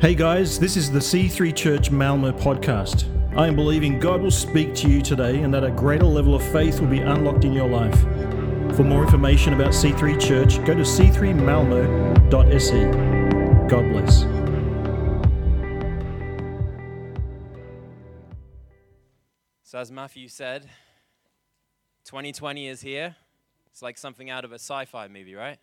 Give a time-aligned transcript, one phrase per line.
[0.00, 3.04] Hey guys, this is the C3 Church Malmo podcast.
[3.36, 6.52] I am believing God will speak to you today and that a greater level of
[6.52, 8.00] faith will be unlocked in your life.
[8.76, 12.84] For more information about C3 Church, go to c3malmo.se.
[13.68, 14.20] God bless.
[19.64, 20.62] So, as Matthew said,
[22.04, 23.16] 2020 is here.
[23.72, 25.58] It's like something out of a sci fi movie, right?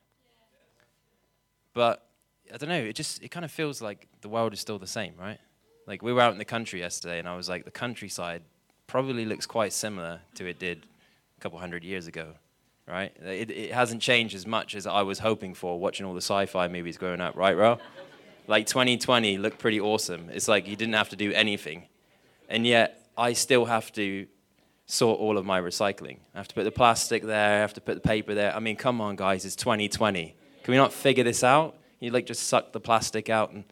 [1.74, 2.06] But
[2.54, 4.88] I don't know, it just, it kind of feels like the world is still the
[4.88, 5.40] same, right?
[5.88, 8.42] Like, we were out in the country yesterday, and I was like, the countryside
[8.88, 10.86] probably looks quite similar to it did
[11.38, 12.34] a couple hundred years ago,
[12.88, 13.16] right?
[13.24, 16.46] It, it hasn't changed as much as I was hoping for watching all the sci
[16.48, 17.80] fi movies growing up, right, Ro?
[18.48, 20.30] Like, 2020 looked pretty awesome.
[20.32, 21.88] It's like you didn't have to do anything.
[22.48, 24.28] And yet, I still have to
[24.86, 26.18] sort all of my recycling.
[26.34, 28.56] I have to put the plastic there, I have to put the paper there.
[28.56, 30.36] I mean, come on, guys, it's 2020.
[30.64, 31.76] Can we not figure this out?
[32.06, 33.64] You like just suck the plastic out and.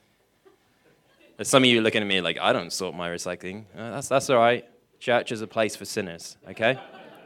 [1.43, 3.65] Some of you looking at me like, I don't sort my recycling.
[3.77, 4.65] Uh, that's, that's all right.
[4.99, 6.79] Church is a place for sinners, okay?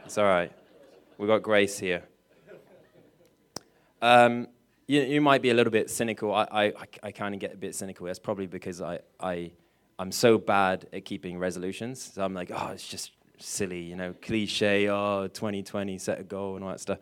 [0.04, 0.52] It's all right.
[1.16, 2.02] We've got grace here.
[4.02, 4.48] Um,
[4.86, 6.34] you, you might be a little bit cynical.
[6.34, 8.04] I, I, I kind of get a bit cynical.
[8.06, 9.52] That's probably because I, I,
[9.98, 12.12] I'm so bad at keeping resolutions.
[12.14, 16.56] So I'm like, oh, it's just silly, you know, cliche, oh, 2020, set a goal
[16.56, 16.98] and all that stuff.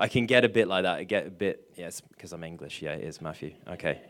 [0.00, 0.96] I can get a bit like that.
[0.96, 2.80] I get a bit, yes, because I'm English.
[2.80, 3.52] Yeah, it is, Matthew.
[3.68, 4.00] Okay.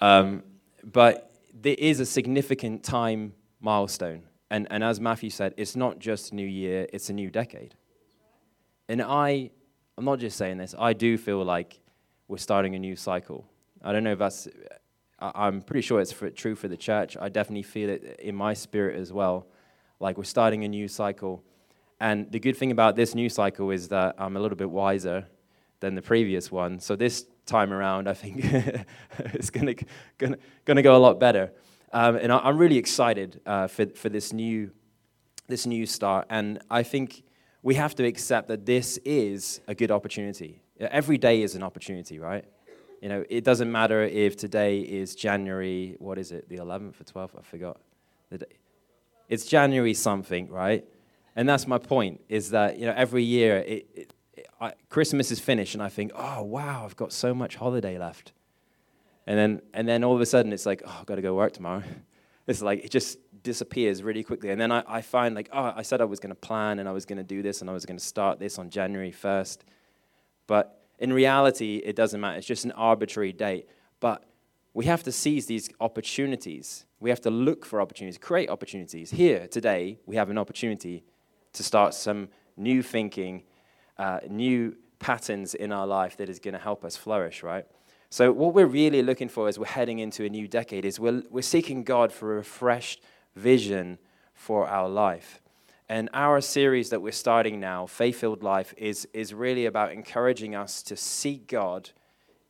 [0.00, 0.44] Um,
[0.84, 4.22] but there is a significant time milestone.
[4.48, 7.74] And, and as Matthew said, it's not just a new year, it's a new decade.
[8.88, 9.50] And I,
[9.98, 11.80] I'm not just saying this, I do feel like
[12.28, 13.44] we're starting a new cycle.
[13.82, 14.46] I don't know if that's,
[15.18, 17.16] I'm pretty sure it's for, true for the church.
[17.20, 19.48] I definitely feel it in my spirit as well.
[19.98, 21.42] Like we're starting a new cycle.
[22.02, 25.24] And the good thing about this new cycle is that I'm a little bit wiser
[25.78, 26.80] than the previous one.
[26.80, 28.40] So this time around, I think
[29.18, 31.52] it's going to go a lot better.
[31.92, 34.72] Um, and I, am really excited uh, for, for this new,
[35.46, 36.26] this new start.
[36.28, 37.22] And I think
[37.62, 40.60] we have to accept that this is a good opportunity.
[40.80, 42.44] Every day is an opportunity, right?
[43.00, 47.04] You know, it doesn't matter if today is January, what is it, the 11th or
[47.04, 47.38] 12th?
[47.38, 47.80] I forgot.
[49.28, 50.84] It's January something, right?
[51.34, 55.30] And that's my point, is that, you know, every year it, it, it, I, Christmas
[55.30, 58.32] is finished and I think, oh, wow, I've got so much holiday left.
[59.26, 61.34] And then, and then all of a sudden it's like, oh, I've got to go
[61.34, 61.82] work tomorrow.
[62.44, 64.50] It's like, it just disappears really quickly.
[64.50, 66.88] And then I, I find like, oh, I said I was going to plan and
[66.88, 69.12] I was going to do this and I was going to start this on January
[69.12, 69.58] 1st.
[70.48, 72.38] But in reality, it doesn't matter.
[72.38, 73.68] It's just an arbitrary date.
[74.00, 74.24] But
[74.74, 76.84] we have to seize these opportunities.
[76.98, 79.12] We have to look for opportunities, create opportunities.
[79.12, 81.04] Here, today, we have an opportunity
[81.52, 83.42] to start some new thinking,
[83.98, 87.66] uh, new patterns in our life that is going to help us flourish, right?
[88.10, 91.22] So, what we're really looking for as we're heading into a new decade is we're,
[91.30, 93.02] we're seeking God for a refreshed
[93.34, 93.98] vision
[94.34, 95.40] for our life.
[95.88, 100.54] And our series that we're starting now, Faith Filled Life, is, is really about encouraging
[100.54, 101.90] us to seek God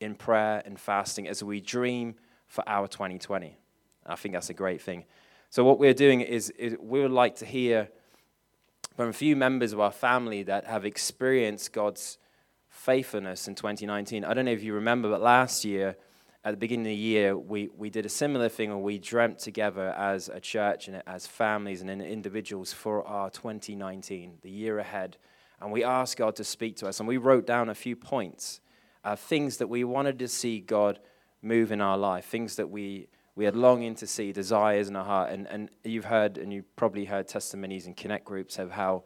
[0.01, 2.15] in prayer and fasting as we dream
[2.47, 3.57] for our 2020.
[4.05, 5.05] I think that's a great thing.
[5.49, 7.89] So, what we're doing is, is we would like to hear
[8.95, 12.19] from a few members of our family that have experienced God's
[12.69, 14.25] faithfulness in 2019.
[14.25, 15.97] I don't know if you remember, but last year,
[16.45, 19.39] at the beginning of the year, we, we did a similar thing where we dreamt
[19.39, 25.17] together as a church and as families and individuals for our 2019, the year ahead.
[25.61, 26.99] And we asked God to speak to us.
[26.99, 28.61] And we wrote down a few points,
[29.05, 30.99] uh, things that we wanted to see God
[31.41, 35.05] move in our life, things that we, we had longing to see, desires in our
[35.05, 35.33] heart.
[35.33, 39.05] And, and you've heard, and you've probably heard testimonies in Connect groups of how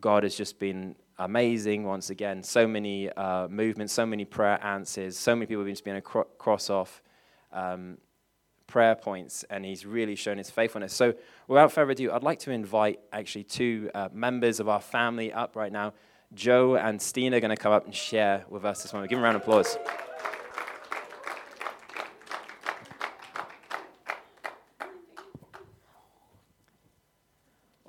[0.00, 2.42] God has just been amazing once again.
[2.42, 6.00] So many uh, movements, so many prayer answers, so many people have been just able
[6.00, 7.02] to cross off
[7.52, 7.98] um,
[8.66, 10.94] prayer points, and he's really shown his faithfulness.
[10.94, 11.14] So,
[11.46, 15.56] without further ado, I'd like to invite actually two uh, members of our family up
[15.56, 15.92] right now.
[16.34, 19.10] Joe and Stina are going to come up and share with us this morning.
[19.10, 19.76] Give them a round of applause.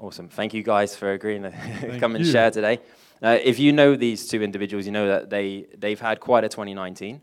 [0.04, 0.28] Awesome.
[0.28, 2.32] Thank you guys for agreeing to come and you.
[2.34, 2.82] share today.
[3.22, 6.50] Uh, if you know these two individuals, you know that they, they've had quite a
[6.50, 7.22] 2019.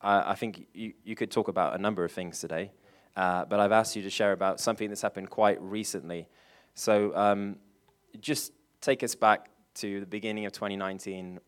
[0.00, 2.72] Uh, I think you, you could talk about a number of things today,
[3.18, 6.26] uh, but I've asked you to share about something that's happened quite recently.
[6.74, 7.56] So um,
[8.18, 11.38] just take us back to the beginning of 2019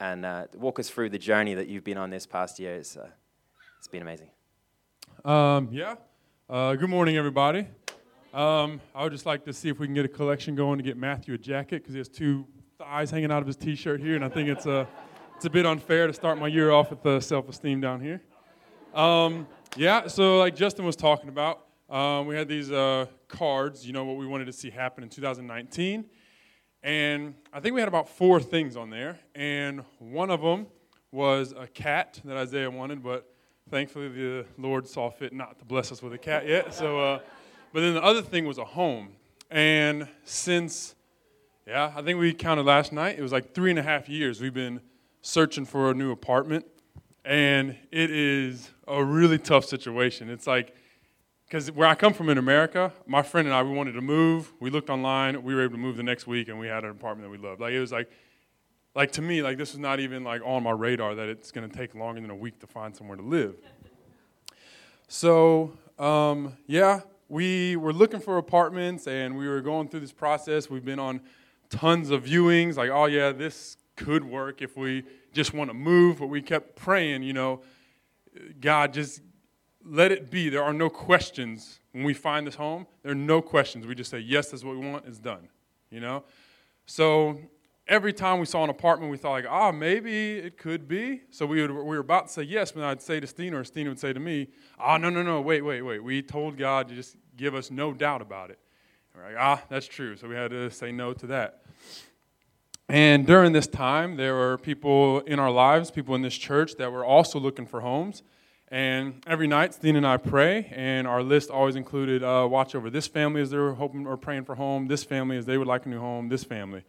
[0.00, 2.74] and uh, walk us through the journey that you've been on this past year.
[2.74, 3.08] It's, uh,
[3.78, 4.28] it's been amazing.
[5.24, 5.94] Um, yeah.
[6.46, 7.68] Uh, good morning, everybody.
[8.36, 10.84] Um, I would just like to see if we can get a collection going to
[10.84, 12.46] get Matthew a jacket because he has two
[12.76, 14.86] thighs hanging out of his t-shirt here, and I think it's a,
[15.36, 18.20] it's a bit unfair to start my year off with the self-esteem down here.
[18.92, 23.94] Um, Yeah, so like Justin was talking about, um, we had these uh, cards, you
[23.94, 26.04] know, what we wanted to see happen in 2019.
[26.82, 29.18] And I think we had about four things on there.
[29.34, 30.66] And one of them
[31.10, 33.32] was a cat that Isaiah wanted, but
[33.70, 36.74] thankfully the Lord saw fit not to bless us with a cat yet.
[36.74, 37.20] So, uh,
[37.72, 39.10] but then the other thing was a home.
[39.50, 40.94] And since,
[41.66, 44.40] yeah, I think we counted last night, it was like three and a half years
[44.40, 44.80] we've been
[45.22, 46.66] searching for a new apartment.
[47.24, 50.30] And it is a really tough situation.
[50.30, 50.74] It's like,
[51.46, 54.52] because where I come from in America, my friend and I, we wanted to move.
[54.58, 55.42] We looked online.
[55.42, 57.38] We were able to move the next week, and we had an apartment that we
[57.38, 57.60] loved.
[57.60, 58.10] Like it was like,
[58.94, 61.68] like to me, like this was not even like on my radar that it's going
[61.68, 63.54] to take longer than a week to find somewhere to live.
[65.06, 70.70] So um, yeah, we were looking for apartments, and we were going through this process.
[70.70, 71.20] We've been on
[71.70, 72.76] tons of viewings.
[72.76, 76.18] Like, oh yeah, this could work if we just want to move.
[76.18, 77.62] But we kept praying, you know,
[78.60, 79.22] God, just
[79.84, 80.48] let it be.
[80.48, 82.86] There are no questions when we find this home.
[83.02, 83.86] There are no questions.
[83.86, 85.48] We just say, yes, that's what we want, it's done.
[85.90, 86.24] You know?
[86.86, 87.38] So
[87.88, 91.22] every time we saw an apartment, we thought, like, ah, maybe it could be.
[91.30, 93.64] So we, would, we were about to say yes, but I'd say to Stina, or
[93.64, 94.48] Stina would say to me,
[94.78, 96.02] ah, no, no, no, wait, wait, wait.
[96.02, 98.58] We told God to just give us no doubt about it.
[99.14, 100.16] we're like, ah, that's true.
[100.16, 101.62] So we had to say no to that.
[102.88, 106.92] And during this time, there were people in our lives, people in this church that
[106.92, 108.22] were also looking for homes.
[108.68, 112.90] And every night, Steen and I pray, and our list always included uh, watch over
[112.90, 115.86] this family as they're hoping or praying for home, this family as they would like
[115.86, 116.82] a new home, this family.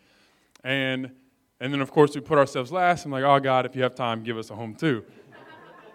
[0.67, 1.11] And,
[1.61, 3.05] and then, of course, we put ourselves last.
[3.05, 5.05] I'm like, oh, God, if you have time, give us a home too.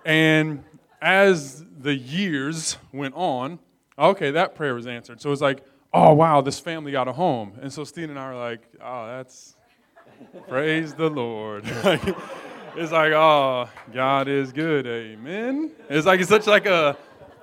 [0.07, 0.65] and
[1.03, 3.59] as the years went on,
[3.99, 5.21] okay, that prayer was answered.
[5.21, 7.53] So it's like, oh, wow, this family got a home.
[7.61, 9.57] And so Steen and I were like, oh, that's,
[10.49, 11.65] praise the Lord.
[12.75, 15.73] it's like, oh, God is good, amen.
[15.91, 16.97] It's like it's such like a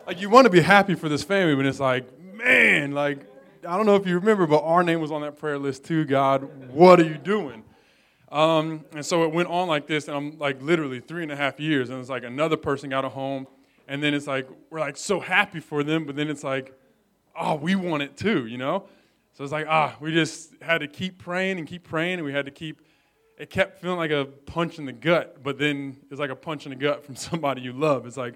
[0.08, 3.20] like you want to be happy for this family, but it's like, man, like
[3.68, 6.06] I don't know if you remember, but our name was on that prayer list too.
[6.06, 7.64] God, what are you doing?
[8.32, 11.36] Um, and so it went on like this, and I'm like literally three and a
[11.36, 13.48] half years, and it's like another person got a home,
[13.88, 16.74] and then it's like we're like so happy for them, but then it's like,
[17.36, 18.86] oh, we want it too, you know.
[19.34, 22.32] So it's like ah, we just had to keep praying and keep praying, and we
[22.32, 22.82] had to keep
[23.40, 26.66] it kept feeling like a punch in the gut, but then it's like a punch
[26.66, 28.06] in the gut from somebody you love.
[28.06, 28.36] It's like,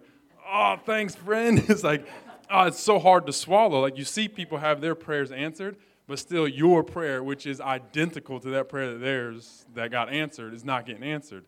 [0.52, 1.64] oh, thanks, friend.
[1.70, 2.08] It's like,
[2.50, 3.82] oh, it's so hard to swallow.
[3.82, 8.40] Like you see people have their prayers answered, but still your prayer, which is identical
[8.40, 11.46] to that prayer that theirs that got answered, is not getting answered.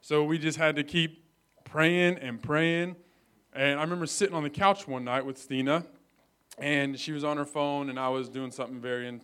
[0.00, 1.24] So we just had to keep
[1.64, 2.96] praying and praying.
[3.52, 5.84] And I remember sitting on the couch one night with Stina,
[6.58, 9.20] and she was on her phone, and I was doing something very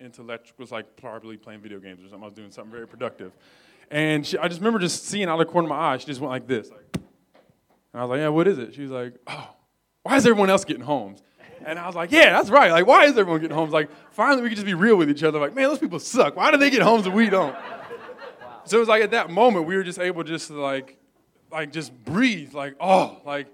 [0.00, 2.22] intellectual, was like probably playing video games or something.
[2.22, 3.32] I was doing something very productive.
[3.90, 6.06] And she, I just remember just seeing out of the corner of my eye, she
[6.06, 6.70] just went like this.
[6.70, 7.02] Like, and
[7.94, 8.74] I was like, yeah, what is it?
[8.74, 9.50] She was like, oh,
[10.04, 11.22] why is everyone else getting homes?
[11.66, 12.70] And I was like, yeah, that's right.
[12.70, 13.72] Like, why is everyone getting homes?
[13.72, 15.40] Like, finally we could just be real with each other.
[15.40, 16.36] Like, man, those people suck.
[16.36, 17.56] Why do they get homes and we don't?
[18.66, 20.98] So it was like at that moment we were just able just to like,
[21.50, 22.52] like just breathe.
[22.52, 23.48] Like, oh, like,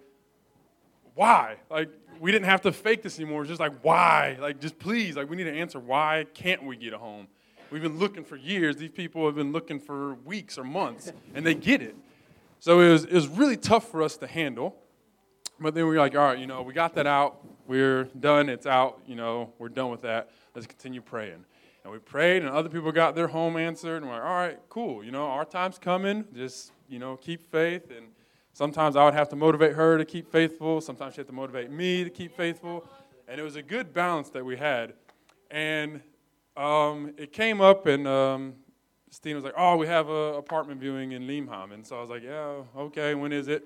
[1.15, 1.57] why?
[1.71, 1.89] Like,
[2.19, 3.43] we didn't have to fake this anymore.
[3.43, 4.37] It's just like, why?
[4.41, 5.79] Like, just please, like, we need to answer.
[5.79, 7.29] Why can't we get a home?
[7.71, 8.77] We've been looking for years.
[8.77, 11.95] These people have been looking for weeks or months, and they get it.
[12.59, 14.77] So it was, it was really tough for us to handle.
[15.61, 17.47] But then we were like, all right, you know, we got that out.
[17.67, 18.49] We're done.
[18.49, 19.01] It's out.
[19.07, 20.31] You know, we're done with that.
[20.55, 21.45] Let's continue praying.
[21.85, 23.99] And we prayed, and other people got their home answered.
[23.99, 25.05] And we're like, all right, cool.
[25.05, 26.25] You know, our time's coming.
[26.35, 27.91] Just, you know, keep faith.
[27.91, 28.09] And
[28.53, 30.81] Sometimes I would have to motivate her to keep faithful.
[30.81, 32.87] Sometimes she had to motivate me to keep faithful.
[33.29, 34.95] And it was a good balance that we had.
[35.51, 36.01] And
[36.57, 38.55] um, it came up, and um,
[39.11, 42.11] Stina was like, "Oh, we have an apartment viewing in Limhamn." And so I was
[42.11, 43.15] like, "Yeah, okay.
[43.15, 43.65] When is it?"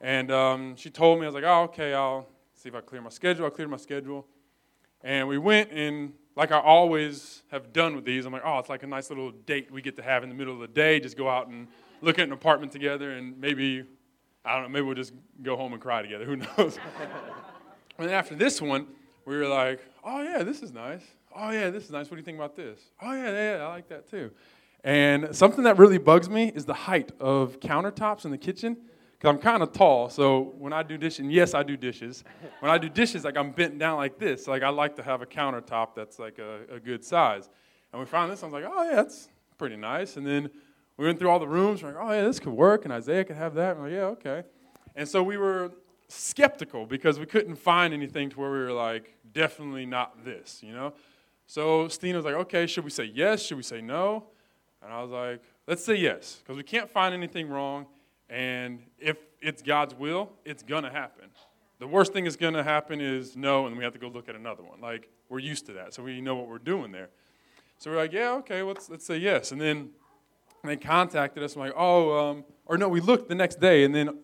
[0.00, 1.94] And um, she told me, I was like, "Oh, okay.
[1.94, 4.26] I'll see if I clear my schedule." I cleared my schedule,
[5.02, 5.70] and we went.
[5.72, 9.10] And like I always have done with these, I'm like, "Oh, it's like a nice
[9.10, 11.00] little date we get to have in the middle of the day.
[11.00, 11.66] Just go out and
[12.00, 13.84] look at an apartment together, and maybe
[14.44, 15.12] I don't know, maybe we'll just
[15.42, 16.24] go home and cry together.
[16.26, 16.78] Who knows?
[17.98, 18.86] and then after this one,
[19.24, 21.02] we were like, oh, yeah, this is nice.
[21.36, 22.06] Oh, yeah, this is nice.
[22.06, 22.80] What do you think about this?
[23.02, 24.30] Oh, yeah, yeah, I like that too.
[24.82, 28.76] And something that really bugs me is the height of countertops in the kitchen.
[29.18, 32.22] Because I'm kind of tall, so when I do dishes, and yes, I do dishes.
[32.60, 34.46] When I do dishes, like I'm bent down like this.
[34.46, 37.48] Like I like to have a countertop that's like a, a good size.
[37.92, 40.16] And we found this, I was like, oh yeah, that's pretty nice.
[40.16, 40.50] And then
[40.96, 41.82] we went through all the rooms.
[41.82, 43.76] We're like, oh, yeah, this could work, and Isaiah could have that.
[43.76, 44.42] I'm like, yeah, okay.
[44.94, 45.72] And so we were
[46.08, 50.72] skeptical because we couldn't find anything to where we were like, definitely not this, you
[50.72, 50.92] know?
[51.46, 53.42] So Stina was like, okay, should we say yes?
[53.42, 54.24] Should we say no?
[54.82, 57.86] And I was like, let's say yes, because we can't find anything wrong.
[58.30, 61.30] And if it's God's will, it's going to happen.
[61.78, 64.28] The worst thing that's going to happen is no, and we have to go look
[64.28, 64.80] at another one.
[64.80, 67.10] Like, we're used to that, so we know what we're doing there.
[67.78, 69.52] So we're like, yeah, okay, let's, let's say yes.
[69.52, 69.90] And then
[70.64, 71.54] they contacted us.
[71.54, 74.18] I'm like, oh, um, or no, we looked the next day, and then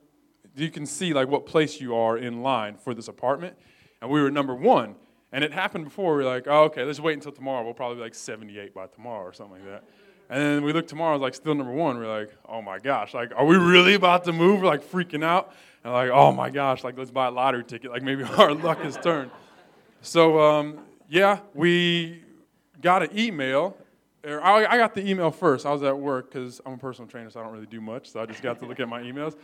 [0.56, 3.56] you can see like what place you are in line for this apartment.
[4.00, 4.96] And we were number one.
[5.32, 6.16] And it happened before.
[6.16, 7.64] We are like, oh, okay, let's wait until tomorrow.
[7.64, 9.84] We'll probably be like 78 by tomorrow or something like that.
[10.35, 11.97] And then we look tomorrow, like still number one.
[11.97, 14.62] We're like, oh my gosh, like, are we really about to move?
[14.62, 15.55] We're like freaking out.
[15.85, 17.93] And like, oh my gosh, like let's buy a lottery ticket.
[17.93, 19.31] Like maybe our luck has turned.
[20.03, 22.25] So um, yeah, we
[22.81, 23.76] got an email.
[24.25, 25.67] I got the email first.
[25.67, 28.11] I was at work because I'm a personal trainer, so I don't really do much.
[28.11, 29.37] So I just got to look at my emails.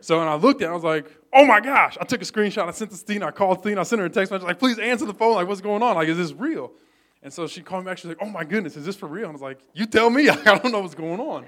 [0.00, 1.98] So when I looked at it, I was like, oh my gosh.
[2.00, 2.66] I took a screenshot.
[2.66, 3.26] I sent to Stina.
[3.26, 3.80] I called Stina.
[3.80, 5.34] I sent her a text message like, please answer the phone.
[5.34, 5.94] Like, what's going on?
[5.96, 6.72] Like, is this real?
[7.22, 7.98] And so she called me back.
[7.98, 9.24] She's like, oh my goodness, is this for real?
[9.24, 10.28] And I was like, you tell me.
[10.28, 11.44] I don't know what's going on.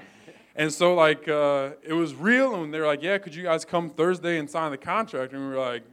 [0.56, 2.62] And so, like, uh, it was real.
[2.62, 5.32] And they were like, yeah, could you guys come Thursday and sign the contract?
[5.32, 5.84] And we were like,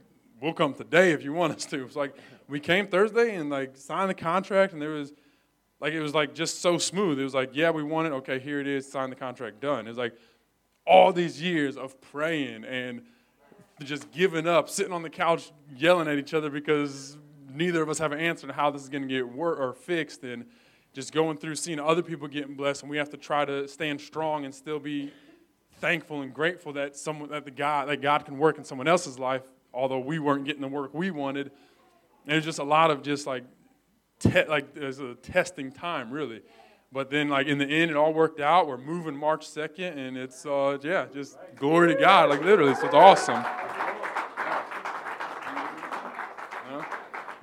[0.41, 1.85] we'll come today if you want us to.
[1.85, 2.15] It's like,
[2.47, 4.73] we came Thursday and, like, signed the contract.
[4.73, 5.13] And there was,
[5.79, 7.19] like, it was, like, just so smooth.
[7.19, 8.13] It was like, yeah, we want it.
[8.13, 8.91] Okay, here it is.
[8.91, 9.61] Sign the contract.
[9.61, 9.85] Done.
[9.85, 10.15] It was like,
[10.87, 13.01] all these years of praying and
[13.83, 17.17] just giving up, sitting on the couch yelling at each other because
[17.53, 19.73] neither of us have an answer to how this is going to get worked or
[19.73, 20.45] fixed, and
[20.93, 24.01] just going through seeing other people getting blessed, and we have to try to stand
[24.01, 25.11] strong and still be
[25.79, 29.19] thankful and grateful that someone that the God that God can work in someone else's
[29.19, 31.51] life, although we weren't getting the work we wanted.
[32.25, 33.43] And it's just a lot of just like
[34.19, 36.41] te- like there's a testing time really.
[36.91, 38.67] But then, like in the end, it all worked out.
[38.67, 42.75] We're moving March 2nd, and it's uh, yeah, just glory to God, like literally.
[42.75, 43.43] So it's awesome.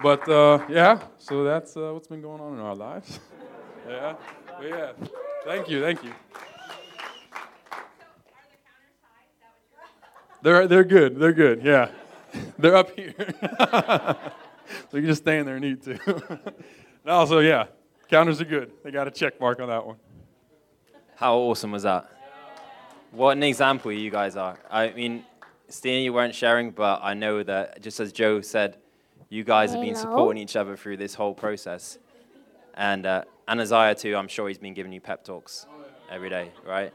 [0.05, 3.21] But uh, yeah, so that's uh, what's been going on in our lives.
[3.89, 4.15] yeah,
[4.59, 4.93] but yeah.
[5.47, 6.13] Thank you, thank you.
[10.43, 11.19] They're they're good.
[11.19, 11.63] They're good.
[11.65, 11.91] Yeah,
[12.59, 13.15] they're up here.
[13.17, 14.19] so
[14.93, 15.99] you can just stand there and eat too.
[16.07, 17.69] And also, yeah,
[18.11, 18.73] Counters are good.
[18.83, 19.97] They got a check mark on that one.
[21.17, 22.11] How awesome was that?
[23.11, 24.59] What an example you guys are.
[24.71, 25.25] I mean,
[25.71, 28.77] Stina, you weren't sharing, but I know that just as Joe said,
[29.29, 31.99] you guys have been supporting each other through this whole process.
[32.75, 35.67] And uh, and Isaiah, too, I'm sure he's been giving you pep talks
[36.11, 36.93] every day, right?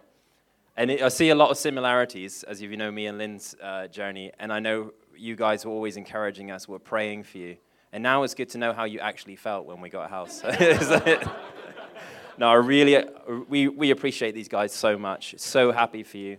[0.75, 3.87] And it, I see a lot of similarities, as you know me and Lynn's uh,
[3.87, 4.31] journey.
[4.39, 7.57] And I know you guys were always encouraging us, we're praying for you.
[7.91, 10.41] And now it's good to know how you actually felt when we got a house.
[12.37, 13.03] no, I really,
[13.47, 15.35] we, we appreciate these guys so much.
[15.37, 16.37] So happy for you.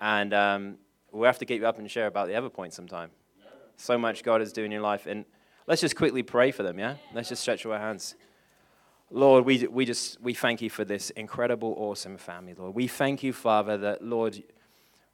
[0.00, 0.78] And um,
[1.12, 3.10] we'll have to get you up and share about the other point sometime.
[3.78, 5.06] So much God is doing in your life.
[5.06, 5.24] And
[5.68, 6.96] let's just quickly pray for them, yeah?
[7.14, 8.16] Let's just stretch our hands.
[9.10, 12.74] Lord, we, we just we thank you for this incredible, awesome family, Lord.
[12.74, 14.42] We thank you, Father, that, Lord,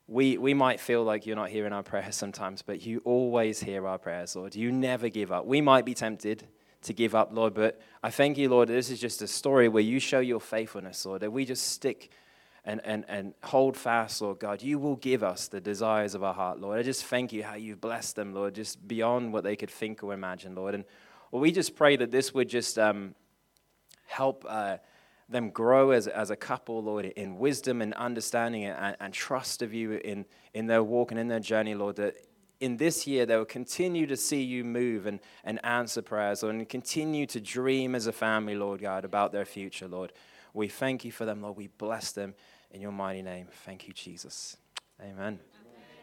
[0.09, 3.87] we, we might feel like you're not hearing our prayers sometimes, but you always hear
[3.87, 4.57] our prayers, Lord.
[4.57, 5.45] You never give up.
[5.45, 6.49] We might be tempted
[6.83, 9.83] to give up, Lord, but I thank you, Lord, this is just a story where
[9.83, 12.11] you show your faithfulness, Lord, that we just stick
[12.65, 14.63] and, and, and hold fast, Lord God.
[14.63, 16.79] You will give us the desires of our heart, Lord.
[16.79, 20.03] I just thank you how you've blessed them, Lord, just beyond what they could think
[20.03, 20.75] or imagine, Lord.
[20.75, 20.85] And
[21.31, 23.15] well, we just pray that this would just um,
[24.07, 24.45] help.
[24.49, 24.79] Uh,
[25.29, 29.73] them grow as, as a couple, Lord, in wisdom and understanding and, and trust of
[29.73, 32.17] you in, in their walk and in their journey, Lord, that
[32.61, 36.55] in this year they will continue to see you move and, and answer prayers, Lord,
[36.55, 40.13] and continue to dream as a family, Lord God, about their future, Lord.
[40.53, 41.57] We thank you for them, Lord.
[41.57, 42.35] We bless them
[42.75, 43.47] in your mighty name.
[43.65, 44.57] Thank you, Jesus.
[45.01, 45.15] Amen.
[45.17, 45.39] Amen.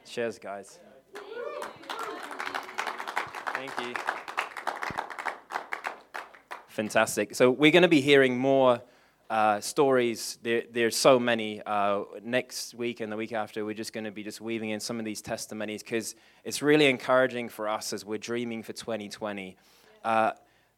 [0.06, 0.80] Cheers, guys.
[3.54, 3.94] Thank you.
[6.70, 7.36] Fantastic.
[7.36, 8.82] So, we're going to be hearing more
[9.30, 10.40] uh, stories.
[10.42, 11.62] There, there's so many.
[11.66, 14.80] Uh, next week and the week after, we're just going to be just weaving in
[14.80, 19.58] some of these testimonies because it's really encouraging for us as we're dreaming for 2020
[20.06, 20.32] uh,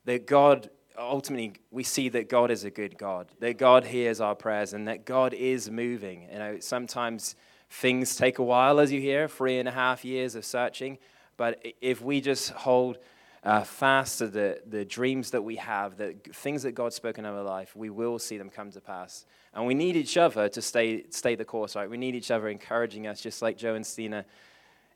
[0.06, 4.36] that God ultimately we see that God is a good God, that God hears our
[4.36, 6.28] prayers, and that God is moving.
[6.32, 7.36] You know, sometimes
[7.70, 10.98] things take a while, as you hear, three and a half years of searching.
[11.38, 13.00] But if we just hold
[13.44, 17.42] uh, fast to the, the dreams that we have, the things that God's spoken over
[17.42, 19.26] life, we will see them come to pass.
[19.54, 21.90] And we need each other to stay, stay the course, right?
[21.90, 24.26] We need each other encouraging us, just like Joe and Stina,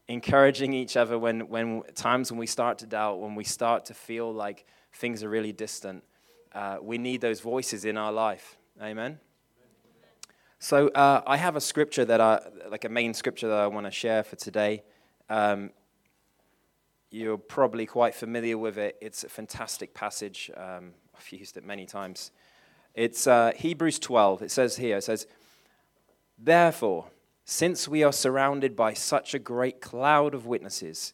[0.07, 3.93] encouraging each other when, when times when we start to doubt, when we start to
[3.93, 4.65] feel like
[4.97, 6.03] things are really distant.
[6.53, 8.57] Uh, we need those voices in our life.
[8.81, 9.19] Amen.
[10.59, 13.85] So uh, I have a scripture that I, like a main scripture that I want
[13.85, 14.83] to share for today.
[15.29, 15.69] Um,
[17.11, 18.97] you're probably quite familiar with it.
[18.99, 20.49] It's a fantastic passage.
[20.57, 22.31] Um, I've used it many times.
[22.95, 24.41] It's uh, Hebrews 12.
[24.41, 25.27] It says here, it says,
[26.39, 27.05] Therefore,
[27.45, 31.13] Since we are surrounded by such a great cloud of witnesses,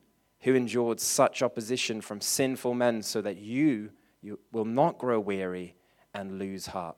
[0.41, 5.75] who endured such opposition from sinful men, so that you, you will not grow weary
[6.13, 6.97] and lose heart.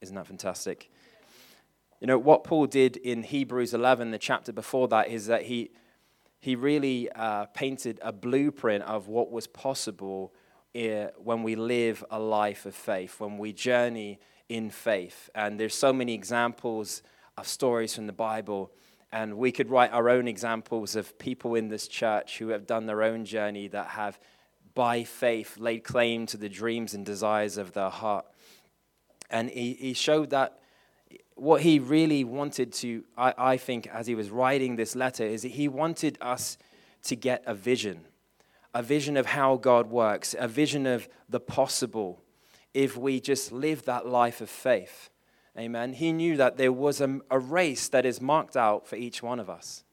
[0.00, 0.90] Isn't that fantastic?
[2.00, 5.70] You know, what Paul did in Hebrews 11, the chapter before that, is that he,
[6.40, 10.34] he really uh, painted a blueprint of what was possible
[10.74, 14.18] uh, when we live a life of faith, when we journey
[14.48, 15.30] in faith.
[15.34, 17.02] And there's so many examples
[17.38, 18.72] of stories from the Bible.
[19.12, 22.86] And we could write our own examples of people in this church who have done
[22.86, 24.18] their own journey that have,
[24.74, 28.24] by faith, laid claim to the dreams and desires of their heart.
[29.28, 30.58] And he, he showed that
[31.34, 35.42] what he really wanted to, I, I think, as he was writing this letter, is
[35.42, 36.56] that he wanted us
[37.04, 38.06] to get a vision
[38.74, 42.22] a vision of how God works, a vision of the possible,
[42.72, 45.10] if we just live that life of faith.
[45.58, 45.92] Amen.
[45.92, 49.38] He knew that there was a, a, race that is marked out for each one
[49.38, 49.84] of us.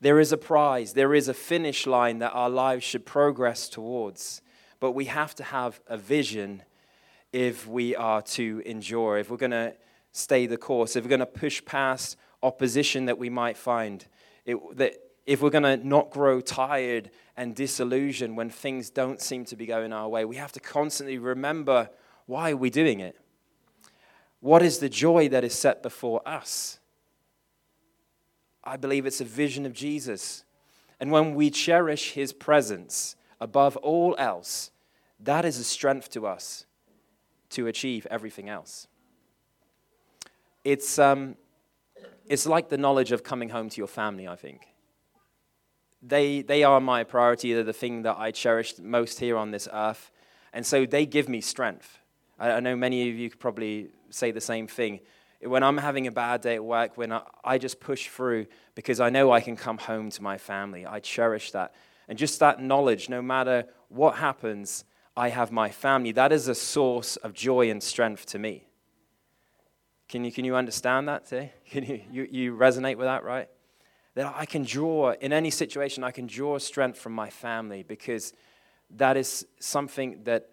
[0.00, 4.42] There is a prize, there is a finish line that our lives should progress towards.
[4.78, 6.62] But we have to have a vision
[7.32, 9.74] if we are to endure, if we're going to
[10.12, 14.06] stay the course, if we're going to push past opposition that we might find,
[14.44, 14.94] it, that
[15.26, 19.66] if we're going to not grow tired and disillusioned when things don't seem to be
[19.66, 21.90] going our way, we have to constantly remember
[22.26, 23.16] why we're we doing it?
[24.40, 26.78] What is the joy that is set before us?
[28.62, 30.44] I believe it's a vision of Jesus.
[31.00, 34.70] And when we cherish his presence above all else,
[35.20, 36.66] that is a strength to us
[37.50, 38.86] to achieve everything else.
[40.64, 41.36] It's, um,
[42.26, 44.68] it's like the knowledge of coming home to your family, I think
[46.02, 47.52] they, they are my priority.
[47.52, 50.10] They're the thing that I cherish most here on this earth.
[50.52, 51.98] And so they give me strength.
[52.38, 55.00] I, I know many of you could probably say the same thing.
[55.42, 59.00] When I'm having a bad day at work, when I, I just push through because
[59.00, 61.74] I know I can come home to my family, I cherish that.
[62.08, 64.84] And just that knowledge, no matter what happens,
[65.16, 66.12] I have my family.
[66.12, 68.64] That is a source of joy and strength to me.
[70.08, 71.52] Can you, can you understand that today?
[71.70, 73.48] Can you, you, you resonate with that, right?
[74.18, 78.32] that I can draw, in any situation, I can draw strength from my family because
[78.90, 80.48] that is something that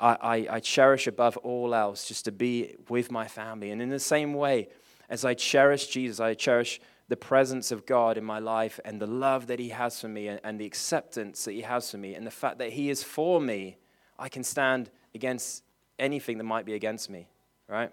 [0.00, 3.70] I, I, I, cherish above all else, just to be with my family.
[3.70, 4.68] And in the same way,
[5.10, 9.06] as I cherish Jesus, I cherish the presence of God in my life and the
[9.06, 12.14] love that He has for me and, and the acceptance that He has for me
[12.14, 13.76] and the fact that He is for me,
[14.18, 15.64] I can stand against
[15.98, 17.28] anything that might be against me,
[17.68, 17.92] right?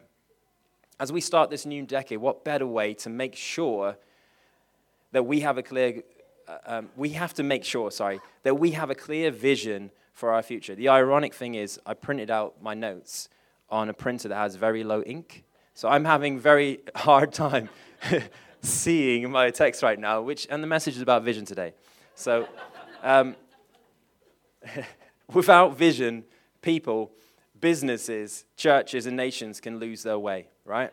[1.00, 3.98] As we start this new decade, what better way to make sure
[5.12, 6.04] that we have a clear,
[6.48, 10.34] uh, um, we have to make sure, sorry, that we have a clear vision for
[10.34, 10.74] our future.
[10.74, 13.30] The ironic thing is, I printed out my notes
[13.70, 15.44] on a printer that has very low ink.
[15.76, 17.70] So I'm having very hard time
[18.62, 21.74] seeing my text right now, which, and the message is about vision today.
[22.16, 22.48] So
[23.04, 23.36] um,
[25.34, 26.24] without vision,
[26.64, 27.12] people,
[27.62, 30.92] businesses, churches, and nations can lose their way, right?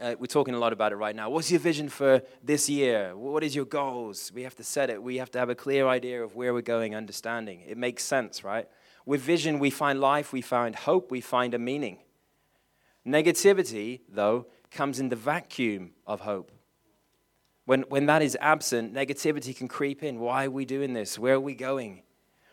[0.00, 1.28] Uh, we're talking a lot about it right now.
[1.28, 3.14] What's your vision for this year?
[3.14, 4.32] What is your goals?
[4.34, 5.02] We have to set it.
[5.02, 7.60] We have to have a clear idea of where we're going, understanding.
[7.68, 8.66] It makes sense, right?
[9.04, 11.98] With vision, we find life, we find hope, we find a meaning.
[13.06, 16.50] Negativity, though, comes in the vacuum of hope.
[17.66, 20.18] When, when that is absent, negativity can creep in.
[20.18, 21.18] Why are we doing this?
[21.18, 22.04] Where are we going?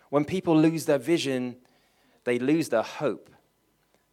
[0.10, 1.56] When people lose their vision,
[2.26, 3.30] they lose their hope.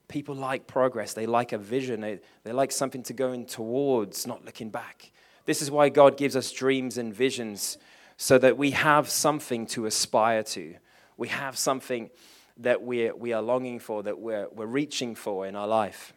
[0.08, 4.26] People like progress, they like a vision, they, they like something to go in towards,
[4.26, 5.12] not looking back.
[5.46, 7.78] This is why God gives us dreams and visions
[8.16, 10.74] so that we have something to aspire to.
[11.16, 12.10] We have something
[12.58, 16.12] that we're, we are longing for, that we're, we're reaching for in our life.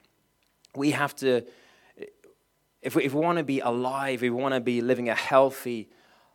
[0.75, 1.43] We have to,
[2.81, 5.15] if we, if we want to be alive, if we want to be living a
[5.15, 5.89] healthy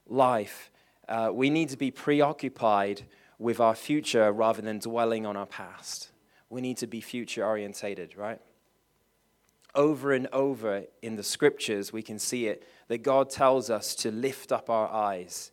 [0.07, 0.71] life,
[1.09, 3.03] uh, we need to be preoccupied
[3.39, 6.12] with our future rather than dwelling on our past
[6.53, 8.39] we need to be future orientated, right?
[9.75, 14.11] Over and over in the scriptures, we can see it that God tells us to
[14.11, 15.51] lift up our eyes.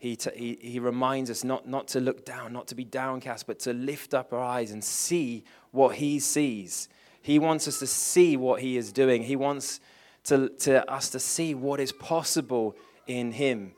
[0.00, 3.46] He, t- he, he reminds us not, not to look down, not to be downcast,
[3.46, 6.88] but to lift up our eyes and see what He sees.
[7.22, 9.22] He wants us to see what He is doing.
[9.22, 9.78] He wants
[10.24, 12.74] to, to us to see what is possible
[13.06, 13.74] in Him.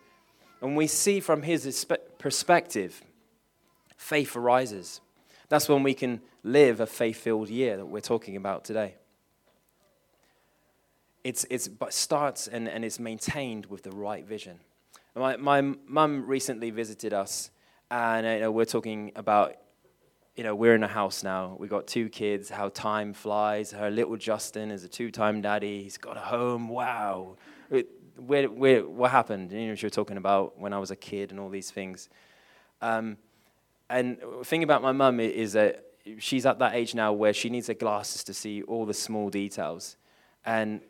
[0.63, 1.87] And we see from His
[2.19, 3.03] perspective,
[3.99, 5.03] faith arises.
[5.49, 8.97] That's when we can live a faith filled year that we're talking about today.
[11.23, 14.61] It's, it's, starts and, and it's maintained with the right vision.
[15.17, 17.51] My, my mum recently visited us,
[17.91, 19.55] and you know, we're talking about,
[20.35, 21.57] you know, we're in a house now.
[21.59, 23.71] We've got two kids, how time flies.
[23.71, 25.83] Her little Justin is a two time daddy.
[25.85, 26.69] He's got a home.
[26.69, 27.37] Wow.
[28.17, 29.53] where, where, what happened?
[29.53, 32.09] You know, she was talking about when I was a kid and all these things.
[32.83, 33.17] Um,
[33.95, 35.85] and the thing about my mum is that
[36.19, 39.31] she's at that age now where she needs her glasses to see all the small
[39.31, 39.97] details.
[40.45, 40.81] And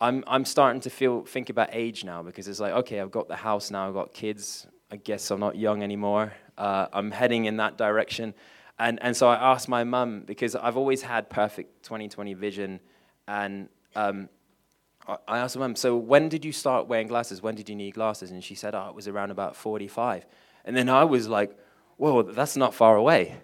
[0.00, 3.28] I'm, I'm starting to feel think about age now because it's like, okay, I've got
[3.28, 4.66] the house now, I've got kids.
[4.90, 6.32] I guess I'm not young anymore.
[6.56, 8.32] Uh, I'm heading in that direction.
[8.78, 12.80] And, and so I asked my mum, because I've always had perfect 2020 vision.
[13.26, 14.30] And um,
[15.06, 17.42] I asked my mum, so when did you start wearing glasses?
[17.42, 18.30] When did you need glasses?
[18.30, 20.24] And she said, oh, it was around about 45.
[20.64, 21.54] And then I was like,
[21.98, 23.36] whoa, that's not far away.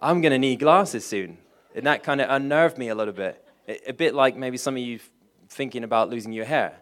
[0.00, 1.38] I'm going to need glasses soon.
[1.74, 3.44] And that kind of unnerved me a little bit.
[3.86, 4.98] A bit like maybe some of you
[5.48, 6.74] thinking about losing your hair,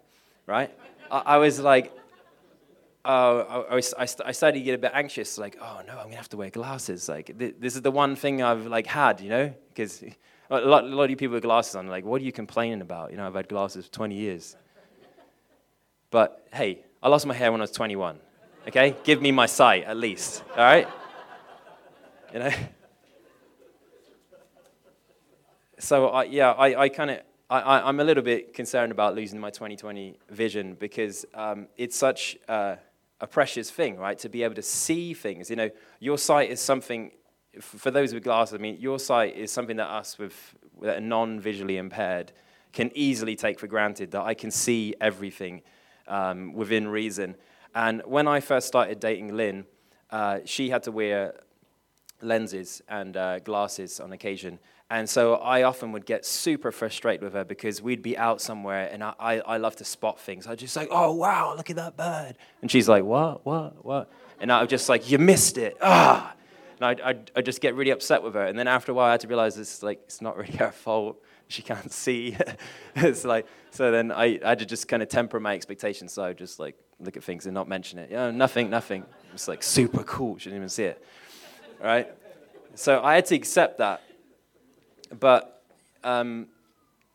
[0.46, 0.70] right?
[1.10, 1.92] I, was like,
[3.04, 6.16] uh, I, I, I, started to get a bit anxious, like, oh no, I'm gonna
[6.16, 7.08] have to wear glasses.
[7.08, 10.02] Like, this is the one thing I've like had, you know, because
[10.48, 12.80] a lot, a lot of you people with glasses on, like, what are you complaining
[12.80, 13.10] about?
[13.10, 14.56] You know, I've had glasses for 20 years.
[16.10, 18.18] But hey, I lost my hair when I was 21.
[18.68, 20.44] Okay, give me my sight at least.
[20.50, 20.88] All right,
[22.32, 22.52] you know.
[25.78, 29.40] So I, yeah, I, I kind of I, I'm a little bit concerned about losing
[29.40, 32.78] my 2020 vision because um, it's such a
[33.28, 34.18] precious thing, right?
[34.20, 35.50] To be able to see things.
[35.50, 37.10] You know, your sight is something,
[37.60, 40.34] for those with glasses, I mean, your sight is something that us with,
[40.82, 42.32] that are non visually impaired
[42.72, 45.62] can easily take for granted, that I can see everything
[46.06, 47.34] um, within reason.
[47.74, 49.64] And when I first started dating Lynn,
[50.10, 51.34] uh, she had to wear
[52.22, 54.58] lenses and uh, glasses on occasion.
[54.92, 58.90] And so I often would get super frustrated with her because we'd be out somewhere
[58.92, 60.48] and I, I, I love to spot things.
[60.48, 62.36] I'd just like, oh, wow, look at that bird.
[62.60, 64.10] And she's like, what, what, what?
[64.40, 65.76] And I was just like, you missed it.
[65.80, 66.34] Ah.
[66.76, 68.44] And I'd, I'd, I'd, just get really upset with her.
[68.44, 70.72] And then after a while, I had to realize it's like, it's not really her
[70.72, 71.22] fault.
[71.50, 72.36] She can't see.
[72.96, 76.12] it's like, so then I, I had to just kind of temper my expectations.
[76.12, 78.10] So I would just like look at things and not mention it.
[78.10, 79.04] Yeah, nothing, nothing.
[79.34, 80.38] It's like super cool.
[80.38, 81.04] She didn't even see it.
[81.82, 82.08] Right?
[82.74, 84.02] So I had to accept that
[85.18, 85.62] but
[86.04, 86.46] um,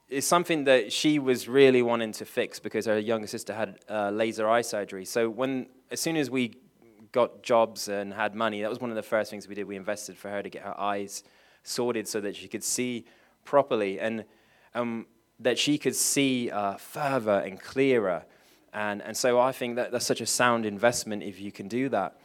[0.10, 4.10] it's something that she was really wanting to fix because her younger sister had uh,
[4.10, 5.06] laser eye surgery.
[5.06, 6.56] So when, as soon as we
[7.12, 9.65] got jobs and had money, that was one of the first things we did.
[9.65, 11.24] We invested for her to get her eyes
[11.63, 13.06] sorted so that she could see
[13.45, 14.25] properly and
[14.73, 15.05] um,
[15.39, 18.25] that she could see uh, further and clearer.
[18.73, 21.88] And, and so I think that that's such a sound investment if you can do
[21.89, 22.19] that.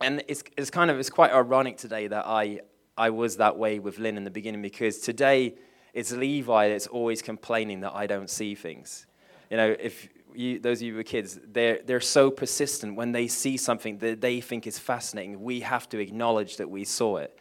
[0.00, 2.60] And it's, it's kind of, it's quite ironic today that I,
[2.96, 5.54] I was that way with Lynn in the beginning because today
[5.92, 9.06] it's Levi that's always complaining that I don't see things.
[9.50, 13.12] You know, if you, those of you who are kids, they're, they're so persistent when
[13.12, 17.16] they see something that they think is fascinating, we have to acknowledge that we saw
[17.16, 17.38] it.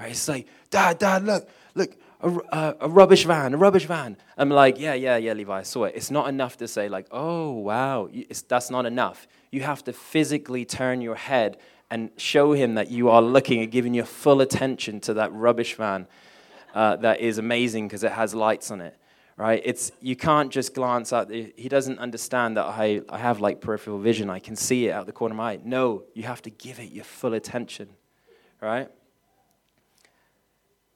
[0.00, 0.12] Right?
[0.12, 4.16] It's like, Dad, Dad, look, look, a, a, a, rubbish van, a rubbish van.
[4.36, 5.94] I'm like, yeah, yeah, yeah, Levi, I saw it.
[5.94, 8.08] It's not enough to say, like, oh, wow.
[8.12, 9.26] It's, that's not enough.
[9.50, 11.58] You have to physically turn your head
[11.90, 15.74] and show him that you are looking and giving your full attention to that rubbish
[15.74, 16.06] van
[16.74, 18.94] uh, that is amazing because it has lights on it
[19.36, 21.54] right it's you can't just glance at it.
[21.56, 25.06] he doesn't understand that I, I have like peripheral vision i can see it out
[25.06, 27.88] the corner of my eye no you have to give it your full attention
[28.60, 28.90] right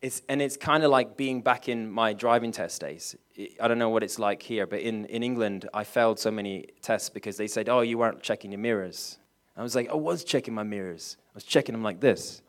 [0.03, 3.17] it's, and it's kind of like being back in my driving test days.
[3.61, 6.67] I don't know what it's like here, but in, in England, I failed so many
[6.83, 9.19] tests because they said, oh, you weren't checking your mirrors.
[9.57, 11.17] I was like, I was checking my mirrors.
[11.29, 12.43] I was checking them like this.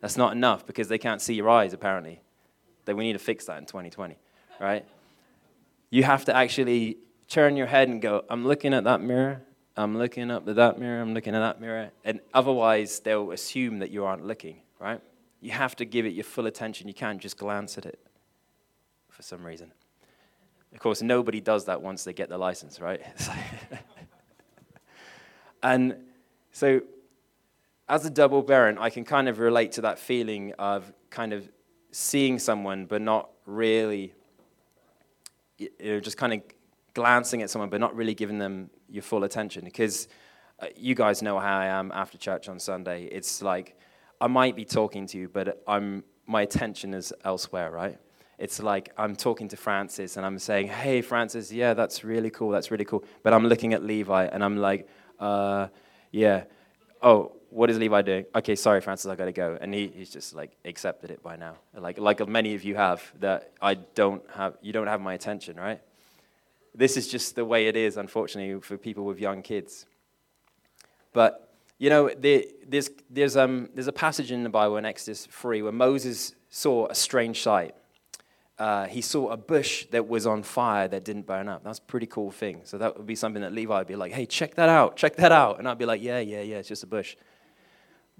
[0.00, 2.22] That's not enough because they can't see your eyes, apparently.
[2.86, 4.16] That we need to fix that in 2020,
[4.58, 4.86] right?
[5.90, 6.96] You have to actually
[7.28, 9.42] turn your head and go, I'm looking at that mirror,
[9.76, 11.90] I'm looking up at that mirror, I'm looking at that mirror.
[12.04, 15.00] And otherwise, they'll assume that you aren't looking, right?
[15.40, 16.88] You have to give it your full attention.
[16.88, 18.00] You can't just glance at it
[19.08, 19.72] for some reason.
[20.72, 23.00] Of course, nobody does that once they get the license, right?
[25.62, 25.96] And
[26.52, 26.82] so,
[27.88, 31.48] as a double parent, I can kind of relate to that feeling of kind of
[31.90, 34.12] seeing someone but not really,
[35.58, 36.42] you know, just kind of
[36.94, 39.64] glancing at someone but not really giving them your full attention.
[39.64, 40.08] Because
[40.60, 43.04] uh, you guys know how I am after church on Sunday.
[43.04, 43.76] It's like
[44.20, 47.98] I might be talking to you, but I'm, my attention is elsewhere, right?
[48.38, 52.50] It's like I'm talking to Francis and I'm saying, hey, Francis, yeah, that's really cool,
[52.50, 53.04] that's really cool.
[53.22, 55.68] But I'm looking at Levi and I'm like, uh,
[56.10, 56.44] yeah,
[57.02, 58.26] oh, what is Levi doing?
[58.34, 59.56] Okay, sorry, Francis, I gotta go.
[59.60, 61.56] And he, he's just like accepted it by now.
[61.74, 65.56] Like, like many of you have, that I don't have, you don't have my attention,
[65.56, 65.80] right?
[66.74, 69.86] This is just the way it is, unfortunately, for people with young kids.
[71.14, 71.45] But,
[71.78, 75.72] you know, there's, there's, um, there's a passage in the Bible in Exodus 3 where
[75.72, 77.74] Moses saw a strange sight.
[78.58, 81.62] Uh, he saw a bush that was on fire that didn't burn up.
[81.62, 82.62] That's a pretty cool thing.
[82.64, 85.16] So that would be something that Levi would be like, hey, check that out, check
[85.16, 85.58] that out.
[85.58, 87.16] And I'd be like, yeah, yeah, yeah, it's just a bush.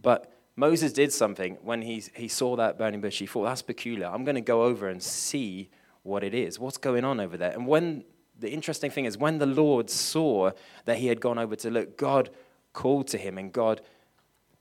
[0.01, 3.19] But Moses did something when he, he saw that burning bush.
[3.19, 4.09] He thought, that's peculiar.
[4.09, 5.71] I'm going to go over and see
[6.03, 6.59] what it is.
[6.59, 7.53] What's going on over there?
[7.53, 8.05] And when
[8.39, 10.51] the interesting thing is, when the Lord saw
[10.85, 12.29] that he had gone over to look, God
[12.77, 13.81] called to him and God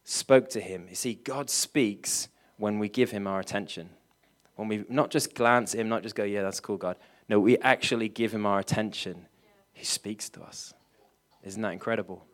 [0.05, 0.87] spoke to him.
[0.89, 3.89] You see, God speaks when we give him our attention.
[4.55, 6.95] When we not just glance at him, not just go, yeah, that's cool, God.
[7.27, 9.27] No, we actually give him our attention.
[9.73, 10.73] He speaks to us.
[11.43, 12.25] Isn't that incredible?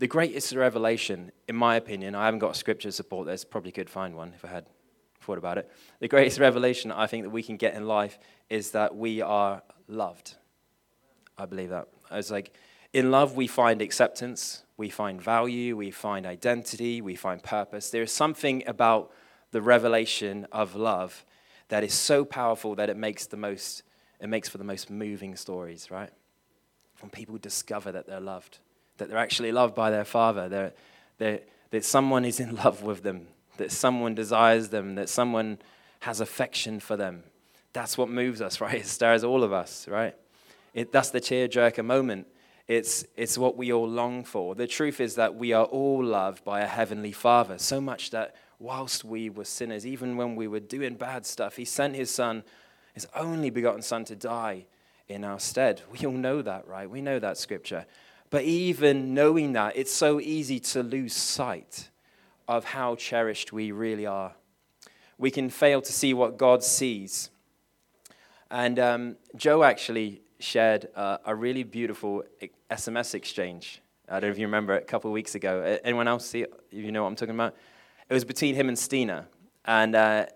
[0.00, 3.88] The greatest revelation, in my opinion, I haven't got a scripture support this, probably could
[3.88, 4.66] find one if I had
[5.20, 5.70] thought about it.
[6.00, 8.18] The greatest revelation I think that we can get in life
[8.50, 10.34] is that we are loved.
[11.38, 11.86] I believe that.
[12.10, 12.54] It's like
[12.94, 17.90] in love, we find acceptance, we find value, we find identity, we find purpose.
[17.90, 19.12] There is something about
[19.50, 21.26] the revelation of love
[21.68, 23.82] that is so powerful that it makes the most
[24.20, 26.10] it makes for the most moving stories, right?
[27.00, 28.60] When people discover that they're loved
[28.98, 30.72] that they're actually loved by their father, they're,
[31.18, 33.26] they're, that someone is in love with them,
[33.56, 35.58] that someone desires them, that someone
[36.00, 37.24] has affection for them.
[37.72, 38.76] That's what moves us, right?
[38.76, 40.14] It stirs all of us, right?
[40.72, 42.26] It, that's the tearjerker moment.
[42.66, 44.54] It's, it's what we all long for.
[44.54, 48.34] The truth is that we are all loved by a heavenly Father, so much that
[48.58, 52.42] whilst we were sinners, even when we were doing bad stuff, He sent His Son,
[52.94, 54.64] His only begotten Son, to die
[55.08, 55.82] in our stead.
[55.90, 56.88] We all know that, right?
[56.88, 57.84] We know that scripture.
[58.30, 61.90] But even knowing that, it's so easy to lose sight
[62.48, 64.32] of how cherished we really are.
[65.18, 67.30] We can fail to see what God sees.
[68.50, 72.22] And um, Joe actually shared uh, a really beautiful
[72.70, 73.80] SMS exchange.
[74.08, 75.78] I don't know if you remember it a couple of weeks ago.
[75.82, 76.52] Anyone else see it?
[76.70, 77.56] You know what I'm talking about?
[78.08, 79.26] It was between him and Stina.
[79.64, 80.26] And uh,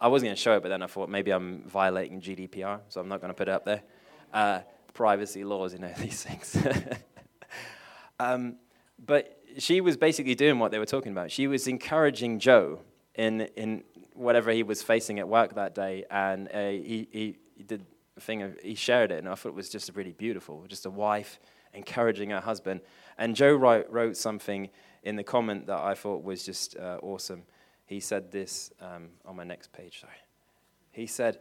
[0.00, 3.00] I wasn't going to show it, but then I thought maybe I'm violating GDPR, so
[3.00, 3.82] I'm not going to put it up there.
[4.32, 4.60] Uh,
[4.94, 6.56] privacy laws, you know, these things.
[8.20, 8.56] um,
[9.04, 11.32] but she was basically doing what they were talking about.
[11.32, 12.80] She was encouraging Joe
[13.16, 13.82] in, in
[14.14, 17.84] whatever he was facing at work that day, and uh, he, he, he, did
[18.22, 20.64] thing, of, he shared it, and I thought it was just really beautiful.
[20.68, 21.40] Just a wife
[21.74, 22.80] encouraging her husband.
[23.16, 24.70] And Joe wrote, wrote something
[25.02, 27.42] in the comment that I thought was just uh, awesome.
[27.86, 30.12] He said this um, on my next page, sorry.
[30.90, 31.38] He said,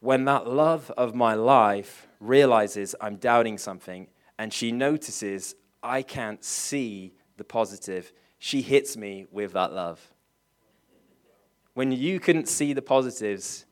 [0.00, 6.42] when that love of my life realizes I'm doubting something and she notices I can't
[6.44, 10.00] see the positive, she hits me with that love.
[11.74, 13.66] When you couldn't see the positives,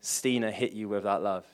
[0.00, 1.46] Stina hit you with that love.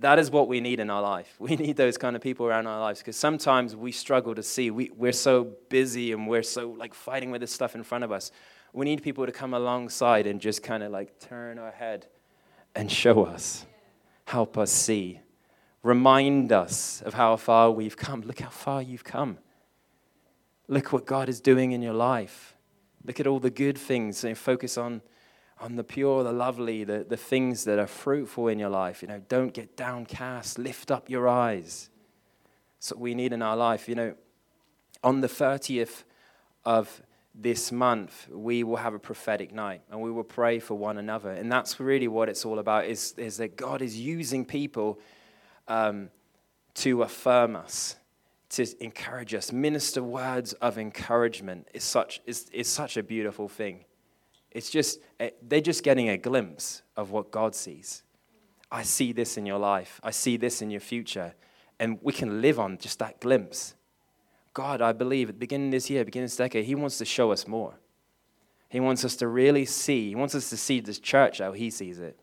[0.00, 1.34] That is what we need in our life.
[1.38, 4.70] We need those kind of people around our lives because sometimes we struggle to see.
[4.70, 8.12] We, we're so busy and we're so like fighting with this stuff in front of
[8.12, 8.32] us.
[8.72, 12.06] We need people to come alongside and just kind of like turn our head
[12.74, 13.66] and show us.
[14.26, 15.20] Help us see.
[15.82, 18.22] Remind us of how far we've come.
[18.22, 19.38] Look how far you've come.
[20.66, 22.56] Look what God is doing in your life.
[23.04, 25.02] Look at all the good things and focus on,
[25.60, 29.02] on the pure, the lovely, the, the things that are fruitful in your life.
[29.02, 30.58] You know, don't get downcast.
[30.58, 31.90] Lift up your eyes.
[32.78, 33.88] That's what we need in our life.
[33.88, 34.14] You know,
[35.02, 36.04] on the 30th
[36.64, 37.02] of
[37.34, 41.30] this month we will have a prophetic night and we will pray for one another
[41.30, 45.00] and that's really what it's all about is, is that god is using people
[45.66, 46.08] um,
[46.74, 47.96] to affirm us
[48.50, 53.84] to encourage us minister words of encouragement is such, is, is such a beautiful thing
[54.54, 58.02] it's just eh, they're just getting a glimpse of what god sees
[58.70, 61.34] i see this in your life i see this in your future
[61.78, 63.74] and we can live on just that glimpse
[64.54, 66.98] God, I believe, at the beginning of this year, beginning of this decade, He wants
[66.98, 67.74] to show us more.
[68.68, 70.08] He wants us to really see.
[70.08, 72.18] He wants us to see this church how He sees it.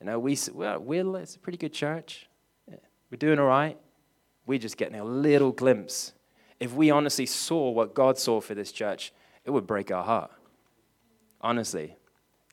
[0.00, 2.28] You know, we, well, we're, it's a pretty good church.
[2.68, 3.78] We're doing all right.
[4.44, 6.12] We're just getting a little glimpse.
[6.58, 9.12] If we honestly saw what God saw for this church,
[9.44, 10.32] it would break our heart.
[11.44, 11.96] Honestly.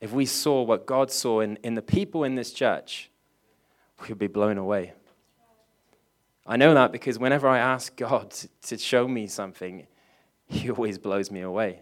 [0.02, 3.10] If we saw what God saw in, in the people in this church,
[4.02, 4.94] we would be blown away.
[6.46, 9.88] I know that because whenever I ask God to show me something,
[10.48, 11.82] He always blows me away.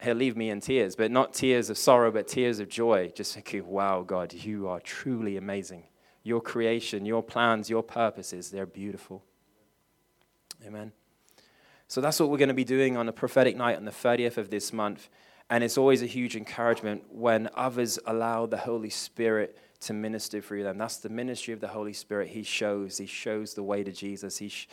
[0.00, 3.12] he'll leave me in tears, but not tears of sorrow, but tears of joy.
[3.14, 5.84] Just thinking, wow, God, you are truly amazing.
[6.22, 9.24] Your creation, your plans, your purposes, they're beautiful.
[10.64, 10.92] Amen.
[11.88, 14.36] So that's what we're going to be doing on a prophetic night on the 30th
[14.36, 15.08] of this month.
[15.50, 20.62] And it's always a huge encouragement when others allow the Holy Spirit to minister through
[20.62, 20.78] them.
[20.78, 22.28] That's the ministry of the Holy Spirit.
[22.28, 24.38] He shows, He shows the way to Jesus.
[24.38, 24.68] He, sh-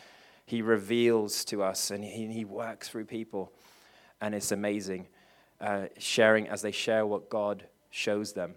[0.46, 3.52] he reveals to us and he, he works through people.
[4.20, 5.08] And it's amazing
[5.60, 8.54] uh, sharing as they share what God shows them.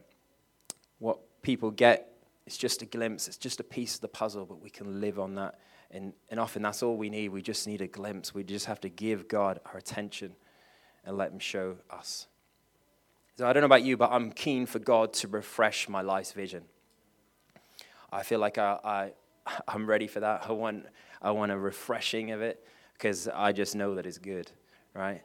[1.00, 2.14] What people get
[2.46, 5.20] is just a glimpse, it's just a piece of the puzzle, but we can live
[5.20, 5.60] on that.
[5.90, 7.30] And, and often that's all we need.
[7.30, 8.34] We just need a glimpse.
[8.34, 10.36] We just have to give God our attention
[11.06, 12.28] and let Him show us.
[13.38, 16.32] So I don't know about you, but I'm keen for God to refresh my life's
[16.32, 16.64] vision.
[18.12, 19.12] I feel like I, I,
[19.68, 20.46] I'm ready for that.
[20.48, 20.86] I want,
[21.22, 24.52] I want a refreshing of it because I just know that it's good,
[24.94, 25.22] right?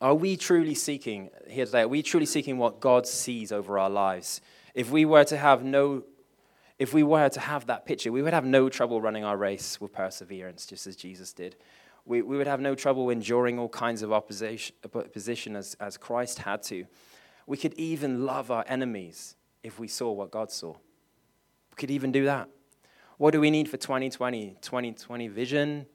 [0.00, 3.90] Are we truly seeking, here today, are we truly seeking what God sees over our
[3.90, 4.40] lives?
[4.74, 6.02] If we were to have no,
[6.78, 9.80] if we were to have that picture, we would have no trouble running our race
[9.80, 11.56] with perseverance, just as Jesus did.
[12.04, 16.40] We, we would have no trouble enduring all kinds of opposition, opposition as, as Christ
[16.40, 16.84] had to.
[17.46, 20.72] We could even love our enemies if we saw what God saw.
[20.72, 22.48] We could even do that.
[23.18, 24.56] What do we need for 2020?
[24.60, 25.86] 2020 vision?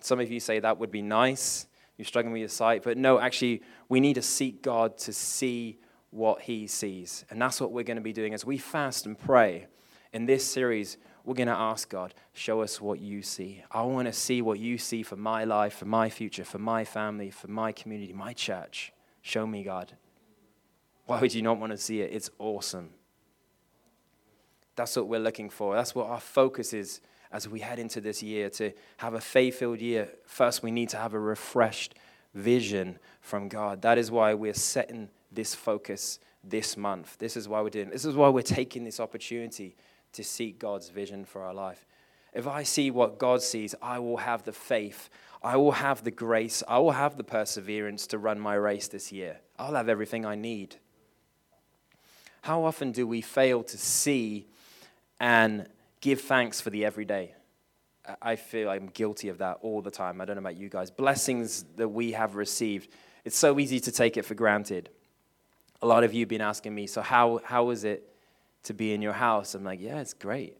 [0.00, 1.66] Some of you say that would be nice
[1.98, 2.84] you're struggling with your sight.
[2.84, 5.78] But no, actually, we need to seek God to see
[6.10, 7.24] what He sees.
[7.28, 9.66] And that's what we're going to be doing as we fast and pray.
[10.12, 10.96] In this series,
[11.28, 13.62] we're going to ask God, show us what you see.
[13.70, 16.86] I want to see what you see for my life, for my future, for my
[16.86, 18.94] family, for my community, my church.
[19.20, 19.92] Show me, God.
[21.04, 22.12] Why would you not want to see it?
[22.14, 22.90] It's awesome.
[24.74, 25.74] That's what we're looking for.
[25.74, 29.58] That's what our focus is as we head into this year to have a faith
[29.58, 31.94] filled year, first we need to have a refreshed
[32.32, 33.82] vision from God.
[33.82, 37.18] That is why we're setting this focus this month.
[37.18, 39.76] This is why we're doing this is why we're taking this opportunity
[40.12, 41.86] to seek God's vision for our life.
[42.32, 45.08] If I see what God sees, I will have the faith,
[45.42, 49.12] I will have the grace, I will have the perseverance to run my race this
[49.12, 49.38] year.
[49.58, 50.76] I'll have everything I need.
[52.42, 54.46] How often do we fail to see
[55.20, 55.66] and
[56.00, 57.34] give thanks for the everyday.
[58.22, 60.20] I feel I'm guilty of that all the time.
[60.20, 60.90] I don't know about you guys.
[60.90, 62.90] Blessings that we have received,
[63.24, 64.88] it's so easy to take it for granted.
[65.82, 68.07] A lot of you have been asking me, so how, how is it
[68.68, 69.54] to be in your house?
[69.54, 70.56] I'm like, yeah, it's great.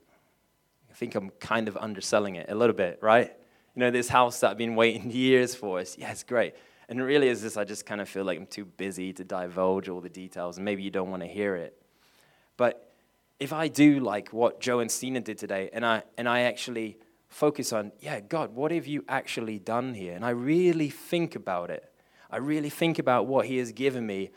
[0.90, 3.33] I think I'm kind of underselling it a little bit, right?
[3.75, 6.55] You know, this house that I've been waiting years for, is, yeah, it's great.
[6.88, 9.90] And really is this, I just kind of feel like I'm too busy to divulge
[9.90, 11.81] all the details, and maybe you don't want to hear it.
[12.57, 12.90] But
[13.38, 16.99] if I do like what Joe and Stina did today, and I, and I actually
[17.29, 20.14] focus on, yeah, God, what have you actually done here?
[20.14, 21.92] And I really think about it,
[22.31, 24.31] I really think about what He has given me,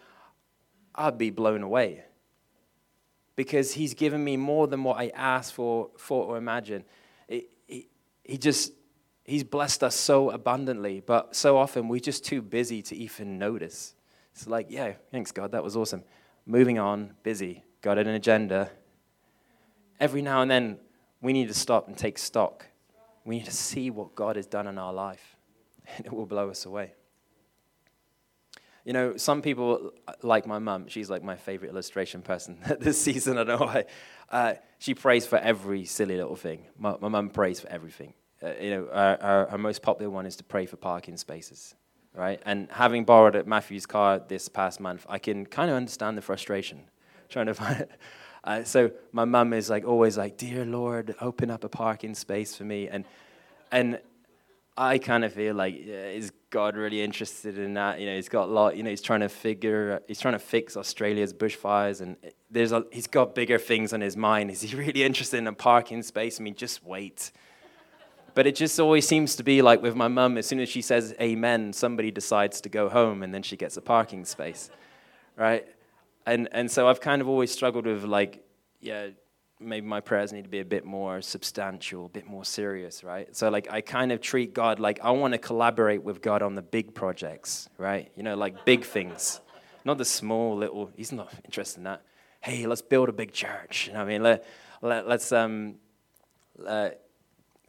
[0.94, 2.04] I'd be blown away.
[3.42, 6.84] Because He's given me more than what I asked for, thought, or imagined.
[7.28, 8.72] He just,
[9.24, 13.96] He's blessed us so abundantly, but so often we're just too busy to even notice.
[14.36, 16.04] It's like, yeah, thanks, God, that was awesome.
[16.46, 18.70] Moving on, busy, got an agenda,
[20.00, 20.78] every now and then
[21.20, 22.68] we need to stop and take stock.
[23.26, 25.36] We need to see what God has done in our life,
[25.98, 26.94] and it will blow us away.
[28.86, 29.92] You know, some people,
[30.22, 33.38] like my mum, she's like my favorite illustration person this season.
[33.38, 33.86] I don't know why.
[34.30, 36.66] Uh, she prays for every silly little thing.
[36.78, 38.14] My, mum prays for everything.
[38.42, 41.76] Uh, you know, our, most popular one is to pray for parking spaces,
[42.16, 42.42] right?
[42.46, 46.82] And having borrowed Matthew's car this past month, I can kind of understand the frustration
[47.30, 47.92] trying to find it.
[48.44, 52.56] Uh, so my mum is like always like, "Dear Lord, open up a parking space
[52.56, 53.06] for me," and
[53.72, 54.00] and
[54.82, 58.00] I kind of feel like, yeah, is God really interested in that?
[58.00, 58.76] You know, he's got a lot.
[58.76, 62.18] You know, he's trying to figure, he's trying to fix Australia's bushfires, and
[62.50, 64.50] there's a, he's got bigger things on his mind.
[64.50, 66.40] Is he really interested in a parking space?
[66.40, 67.32] I mean, just wait.
[68.34, 70.82] But it just always seems to be like with my mum, as soon as she
[70.82, 74.70] says amen, somebody decides to go home and then she gets a parking space,
[75.36, 75.68] right?
[76.26, 78.44] and and so I've kind of always struggled with like,
[78.80, 79.08] yeah,
[79.62, 83.36] maybe my prayers need to be a bit more substantial, a bit more serious, right?
[83.36, 86.56] So like I kind of treat God like I want to collaborate with God on
[86.56, 88.12] the big projects, right?
[88.16, 89.42] You know, like big things,
[89.86, 90.92] not the small little.
[90.96, 92.02] He's not interested in that.
[92.42, 93.88] Hey, let's build a big church.
[93.88, 94.46] You know I mean, let,
[94.82, 95.76] let let's um.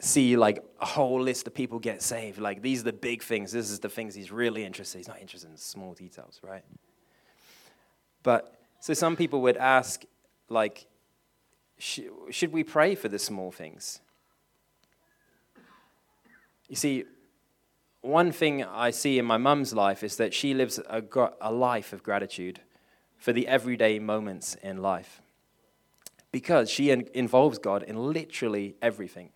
[0.05, 2.39] See like a whole list of people get saved.
[2.39, 3.53] Like these are the big things.
[3.53, 4.99] This is the things he's really interested.
[4.99, 6.65] He's not interested in small details, right?
[8.25, 10.03] But so some people would ask,
[10.49, 10.87] like,
[11.83, 14.01] should we pray for the small things?
[16.69, 17.05] You see,
[18.03, 21.03] one thing I see in my mum's life is that she lives a,
[21.41, 22.61] a life of gratitude
[23.17, 25.23] for the everyday moments in life
[26.31, 29.31] because she in- involves God in literally everything.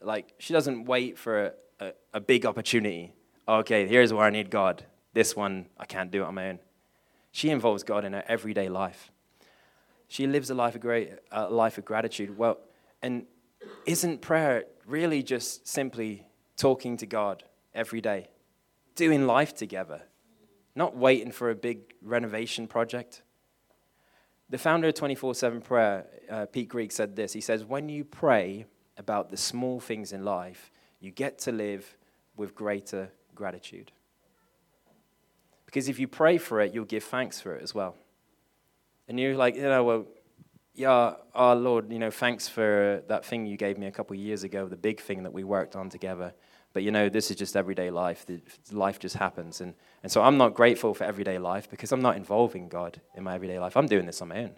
[0.00, 3.12] Like, she doesn't wait for a, a, a big opportunity.
[3.46, 4.84] Okay, here's where I need God.
[5.12, 6.58] This one, I can't do it on my own.
[7.30, 9.10] She involves God in her everyday life.
[10.14, 12.38] She lives a life of, great, a life of gratitude.
[12.38, 12.58] Well,
[13.02, 13.26] and
[13.84, 16.24] isn't prayer really just simply
[16.56, 17.42] talking to God
[17.74, 18.28] every day,
[18.94, 20.02] doing life together,
[20.76, 23.22] not waiting for a big renovation project?
[24.50, 27.32] The founder of 24 7 Prayer, uh, Pete Greig, said this.
[27.32, 31.96] He says, When you pray about the small things in life, you get to live
[32.36, 33.90] with greater gratitude.
[35.66, 37.96] Because if you pray for it, you'll give thanks for it as well.
[39.08, 40.06] And you're like, you know, well,
[40.74, 44.20] yeah, our Lord, you know, thanks for that thing you gave me a couple of
[44.20, 46.34] years ago, the big thing that we worked on together.
[46.72, 48.26] But you know, this is just everyday life.
[48.72, 49.60] Life just happens.
[49.60, 53.22] And, and so I'm not grateful for everyday life because I'm not involving God in
[53.22, 53.76] my everyday life.
[53.76, 54.56] I'm doing this on my own.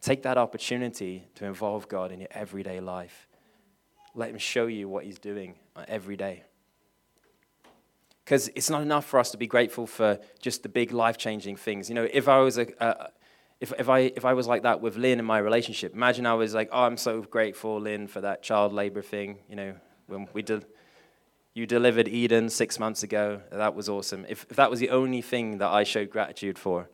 [0.00, 3.26] Take that opportunity to involve God in your everyday life.
[4.14, 5.56] Let Him show you what He's doing
[5.88, 6.44] every day.
[8.30, 11.56] Because it's not enough for us to be grateful for just the big life changing
[11.56, 11.88] things.
[11.88, 13.10] You know, if I was a,
[13.60, 16.34] if, if, I, if I was like that with Lynn in my relationship, imagine I
[16.34, 19.38] was like, oh, I'm so grateful, Lynn, for that child labor thing.
[19.48, 19.74] You know,
[20.06, 20.64] when we did,
[21.54, 23.40] you delivered Eden six months ago.
[23.50, 24.24] That was awesome.
[24.28, 26.88] If, if that was the only thing that I showed gratitude for,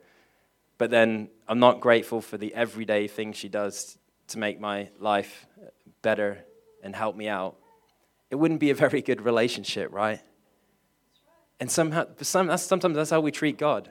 [0.78, 5.47] but then I'm not grateful for the everyday things she does to make my life
[6.01, 6.47] better
[6.82, 7.57] and help me out,
[8.30, 10.20] it wouldn't be a very good relationship, right?
[11.59, 13.91] And somehow, some, that's, sometimes that's how we treat God.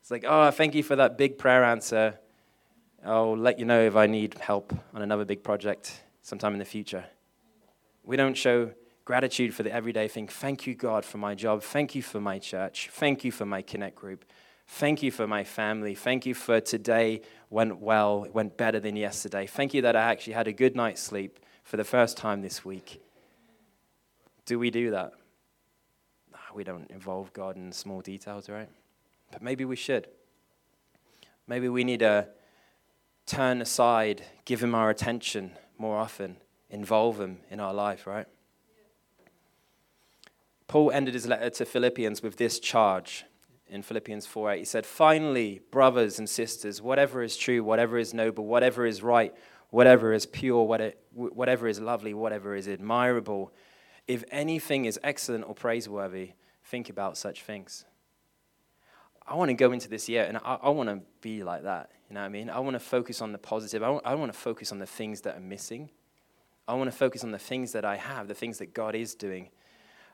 [0.00, 2.18] It's like, oh, thank you for that big prayer answer.
[3.04, 6.64] I'll let you know if I need help on another big project sometime in the
[6.64, 7.04] future.
[8.04, 8.72] We don't show
[9.04, 10.28] gratitude for the everyday thing.
[10.28, 11.62] Thank you, God, for my job.
[11.62, 12.90] Thank you for my church.
[12.92, 14.24] Thank you for my Connect group.
[14.66, 15.94] Thank you for my family.
[15.94, 19.46] Thank you for today went well, it went better than yesterday.
[19.46, 22.64] Thank you that I actually had a good night's sleep for the first time this
[22.64, 23.02] week.
[24.46, 25.12] Do we do that?
[26.54, 28.68] We don't involve God in small details, right?
[29.30, 30.08] But maybe we should.
[31.46, 32.28] Maybe we need to
[33.26, 36.36] turn aside, give Him our attention more often
[36.70, 38.26] involve Him in our life, right?
[40.72, 43.26] Paul ended his letter to Philippians with this charge
[43.68, 44.58] in Philippians 4:8.
[44.58, 49.34] He said, Finally, brothers and sisters, whatever is true, whatever is noble, whatever is right,
[49.68, 50.64] whatever is pure,
[51.12, 53.52] whatever is lovely, whatever is admirable,
[54.08, 56.32] if anything is excellent or praiseworthy,
[56.64, 57.84] think about such things.
[59.26, 61.90] I want to go into this year and I, I want to be like that.
[62.08, 62.50] You know what I mean?
[62.50, 63.82] I want to focus on the positive.
[63.82, 65.90] I want, want to focus on the things that are missing.
[66.66, 69.14] I want to focus on the things that I have, the things that God is
[69.14, 69.48] doing.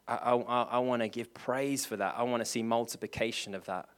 [0.06, 2.14] I, I, I want to give praise for that.
[2.16, 3.88] I want to see multiplication of that.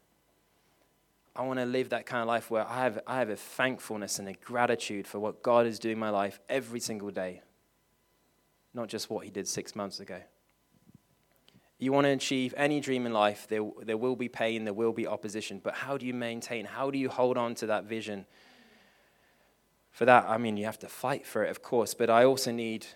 [1.35, 4.19] I want to live that kind of life where I have, I have a thankfulness
[4.19, 7.43] and a gratitude for what God is doing in my life every single day,
[8.75, 10.21] not just what He did six months ago.
[11.81, 14.93] You want to achieve any dream in life, there, there will be pain, there will
[14.93, 18.27] be opposition, but how do you maintain, how do you hold on to that vision?
[19.91, 22.53] For that, I mean, you have to fight for it, of course, but I also
[22.53, 22.87] need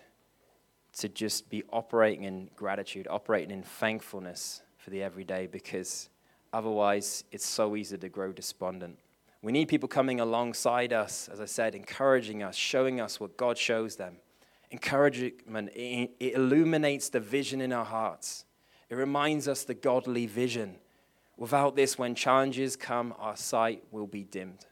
[0.99, 6.09] to just be operating in gratitude, operating in thankfulness for the everyday, because
[6.53, 8.99] otherwise it's so easy to grow despondent.
[9.41, 13.57] We need people coming alongside us, as I said, encouraging us, showing us what God
[13.57, 14.17] shows them.
[14.71, 18.44] Encouragement, it illuminates the vision in our hearts.
[18.89, 20.75] It reminds us the godly vision.
[21.37, 24.65] Without this, when challenges come, our sight will be dimmed.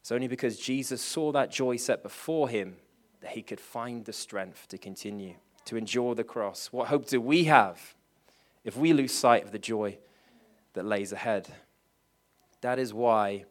[0.00, 2.76] It's only because Jesus saw that joy set before him
[3.20, 5.34] that he could find the strength to continue,
[5.64, 6.68] to endure the cross.
[6.70, 7.94] What hope do we have
[8.62, 9.98] if we lose sight of the joy
[10.74, 11.48] that lays ahead?
[12.60, 13.46] That is why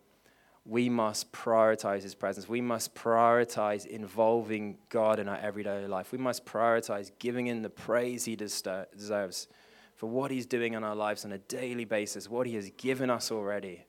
[0.66, 2.50] we must prioritize his presence.
[2.50, 6.12] We must prioritize involving God in our everyday life.
[6.12, 9.48] We must prioritize giving him the praise he deserves
[9.96, 13.12] for what he's doing in our lives on a daily basis, what he has given
[13.12, 13.86] us already.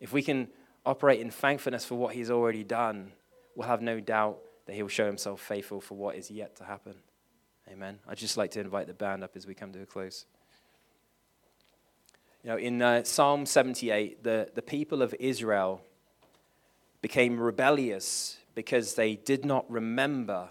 [0.00, 0.48] If we can
[0.84, 3.12] operate in thankfulness for what he's already done,
[3.54, 6.64] we'll have no doubt that he will show himself faithful for what is yet to
[6.64, 6.94] happen.
[7.70, 8.00] Amen.
[8.08, 10.26] I'd just like to invite the band up as we come to a close.
[12.46, 15.80] You know, in uh, Psalm 78, the, the people of Israel
[17.02, 20.50] became rebellious because they did not remember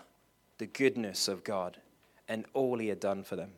[0.58, 1.78] the goodness of God
[2.28, 3.52] and all he had done for them.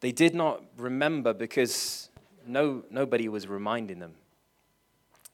[0.00, 2.10] They did not remember because
[2.46, 4.16] no, nobody was reminding them.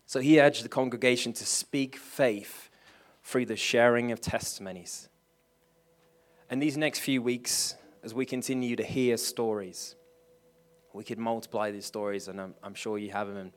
[0.06, 2.70] So he urged the congregation to speak faith
[3.24, 5.08] through the sharing of testimonies.
[6.48, 7.74] And these next few weeks,
[8.04, 9.96] as we continue to hear stories,
[10.92, 13.36] we could multiply these stories, and I'm, I'm sure you have them.
[13.36, 13.52] And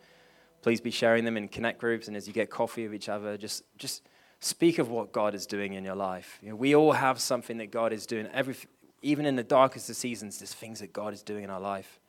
[0.61, 3.37] please be sharing them in connect groups, and as you get coffee with each other,
[3.37, 4.03] just just
[4.41, 6.39] speak of what God is doing in your life.
[6.41, 8.27] You know, we all have something that God is doing.
[8.33, 8.55] Every,
[9.01, 11.99] even in the darkest of seasons, there's things that God is doing in our life.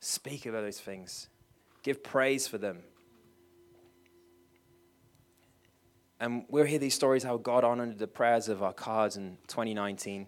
[0.00, 1.28] Speak of those things.
[1.82, 2.80] Give praise for them.
[6.20, 10.26] And we'll hear these stories how God honored the prayers of our cards in 2019.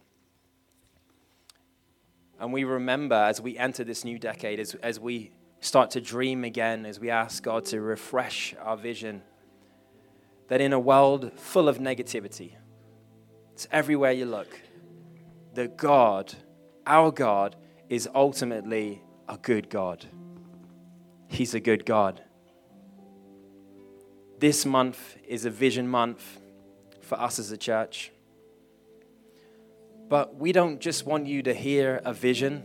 [2.41, 6.45] And we remember as we enter this new decade, as, as we start to dream
[6.45, 9.23] again, as we ask God to refresh our vision,
[10.49, 12.53] that in a world full of negativity,
[13.53, 14.61] it's everywhere you look,
[15.55, 16.33] that God,
[16.87, 17.57] our God,
[17.89, 20.07] is ultimately a good God.
[21.27, 22.23] He's a good God.
[24.39, 26.39] This month is a vision month
[27.01, 28.13] for us as a church.
[30.09, 32.63] But we don't just want you to hear a vision,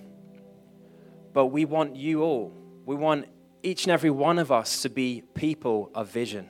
[1.34, 2.54] but we want you all.
[2.86, 3.26] We want
[3.64, 6.50] each and every one of us to be people of vision.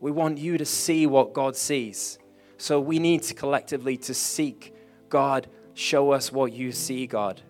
[0.00, 2.18] We want you to see what God sees.
[2.58, 4.74] So we need to collectively to seek
[5.08, 7.42] God, show us what you see, God.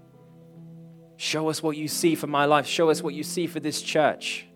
[1.16, 2.66] Show us what you see for my life.
[2.66, 4.46] Show us what you see for this church.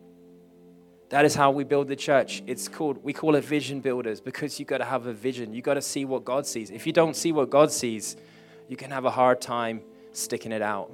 [1.11, 2.43] That is how we build the church.
[2.47, 5.53] It's called, we call it vision builders because you got to have a vision.
[5.53, 6.71] You got to see what God sees.
[6.71, 8.17] If you don't see what God sees,
[8.69, 9.83] you can have a hard time
[10.13, 10.93] sticking it out.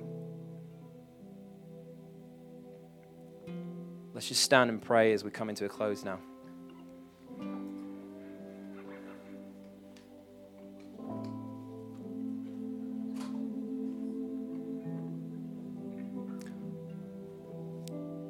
[4.14, 6.18] Let's just stand and pray as we come into a close now.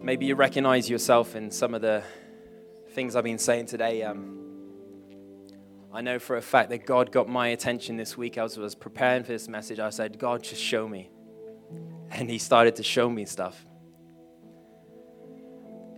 [0.06, 2.00] Maybe you recognize yourself in some of the
[2.90, 4.04] things I've been saying today.
[4.04, 4.38] Um,
[5.92, 8.38] I know for a fact that God got my attention this week.
[8.38, 9.80] as I was, was preparing for this message.
[9.80, 11.10] I said, God, just show me.
[12.12, 13.66] And He started to show me stuff.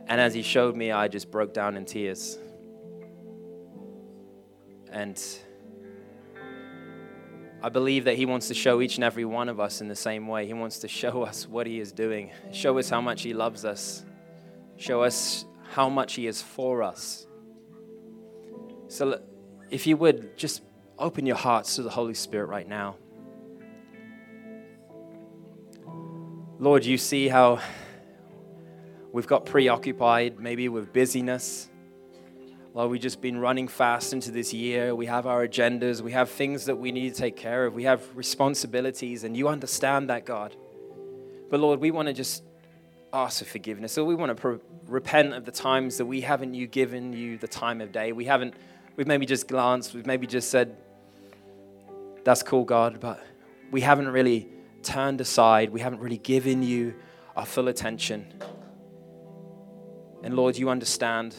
[0.06, 2.38] And as He showed me, I just broke down in tears.
[4.90, 5.22] And
[7.62, 9.96] I believe that He wants to show each and every one of us in the
[9.96, 10.46] same way.
[10.46, 13.64] He wants to show us what He is doing, show us how much He loves
[13.64, 14.04] us,
[14.76, 17.26] show us how much He is for us.
[18.86, 19.20] So,
[19.70, 20.62] if you would, just
[20.98, 22.96] open your hearts to the Holy Spirit right now.
[26.60, 27.60] Lord, you see how
[29.12, 31.68] we've got preoccupied, maybe with busyness
[32.74, 34.94] Lord, we've just been running fast into this year.
[34.94, 36.00] We have our agendas.
[36.00, 37.74] We have things that we need to take care of.
[37.74, 40.54] We have responsibilities, and you understand that, God.
[41.50, 42.44] But Lord, we want to just
[43.12, 43.92] ask for forgiveness.
[43.92, 47.48] So we want to repent of the times that we haven't you given you the
[47.48, 48.12] time of day.
[48.12, 48.54] We haven't,
[48.96, 50.76] we've maybe just glanced, we've maybe just said,
[52.24, 53.24] that's cool, God, but
[53.70, 54.48] we haven't really
[54.82, 55.70] turned aside.
[55.70, 56.94] We haven't really given you
[57.34, 58.26] our full attention.
[60.22, 61.34] And Lord, you understand.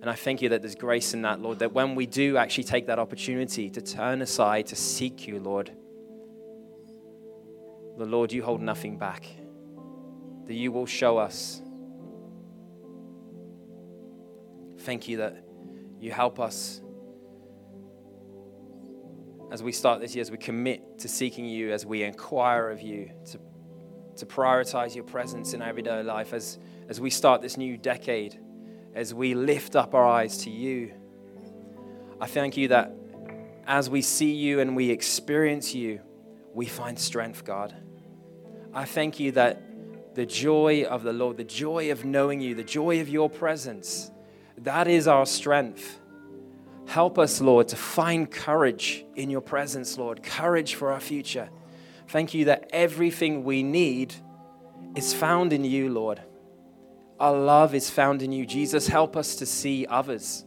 [0.00, 2.64] And I thank you that there's grace in that, Lord, that when we do actually
[2.64, 5.70] take that opportunity to turn aside, to seek you, Lord,
[7.98, 9.26] the Lord, you hold nothing back,
[10.46, 11.60] that you will show us.
[14.78, 15.44] Thank you that
[16.00, 16.80] you help us
[19.52, 22.80] as we start this year, as we commit to seeking you, as we inquire of
[22.80, 23.38] you, to,
[24.16, 28.39] to prioritize your presence in our everyday life, as, as we start this new decade
[28.94, 30.92] as we lift up our eyes to you.
[32.20, 32.94] I thank you that
[33.66, 36.00] as we see you and we experience you,
[36.52, 37.74] we find strength, God.
[38.74, 39.62] I thank you that
[40.14, 44.10] the joy of the Lord, the joy of knowing you, the joy of your presence,
[44.58, 45.98] that is our strength.
[46.86, 51.48] Help us, Lord, to find courage in your presence, Lord, courage for our future.
[52.08, 54.14] Thank you that everything we need
[54.96, 56.20] is found in you, Lord.
[57.20, 58.46] Our love is found in you.
[58.46, 60.44] Jesus, help us to see others.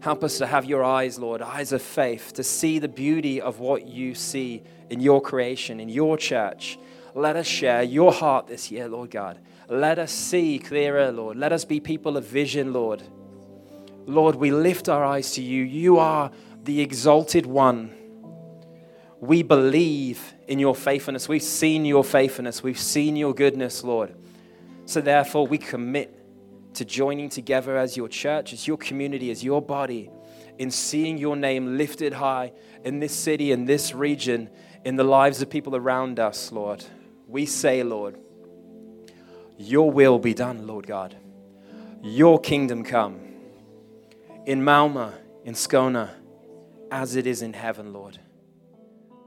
[0.00, 3.58] Help us to have your eyes, Lord, eyes of faith, to see the beauty of
[3.58, 6.78] what you see in your creation, in your church.
[7.14, 9.38] Let us share your heart this year, Lord God.
[9.68, 11.38] Let us see clearer, Lord.
[11.38, 13.02] Let us be people of vision, Lord.
[14.04, 15.62] Lord, we lift our eyes to you.
[15.62, 16.30] You are
[16.64, 17.94] the exalted one.
[19.20, 21.28] We believe in your faithfulness.
[21.28, 22.62] We've seen your faithfulness.
[22.62, 24.14] We've seen your goodness, Lord.
[24.92, 26.14] So, therefore, we commit
[26.74, 30.10] to joining together as your church, as your community, as your body,
[30.58, 32.52] in seeing your name lifted high
[32.84, 34.50] in this city, in this region,
[34.84, 36.84] in the lives of people around us, Lord.
[37.26, 38.18] We say, Lord,
[39.56, 41.16] your will be done, Lord God.
[42.02, 43.18] Your kingdom come
[44.44, 45.14] in Malmö,
[45.46, 46.10] in Skåne,
[46.90, 48.18] as it is in heaven, Lord.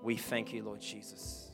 [0.04, 1.45] We thank you, Lord Jesus.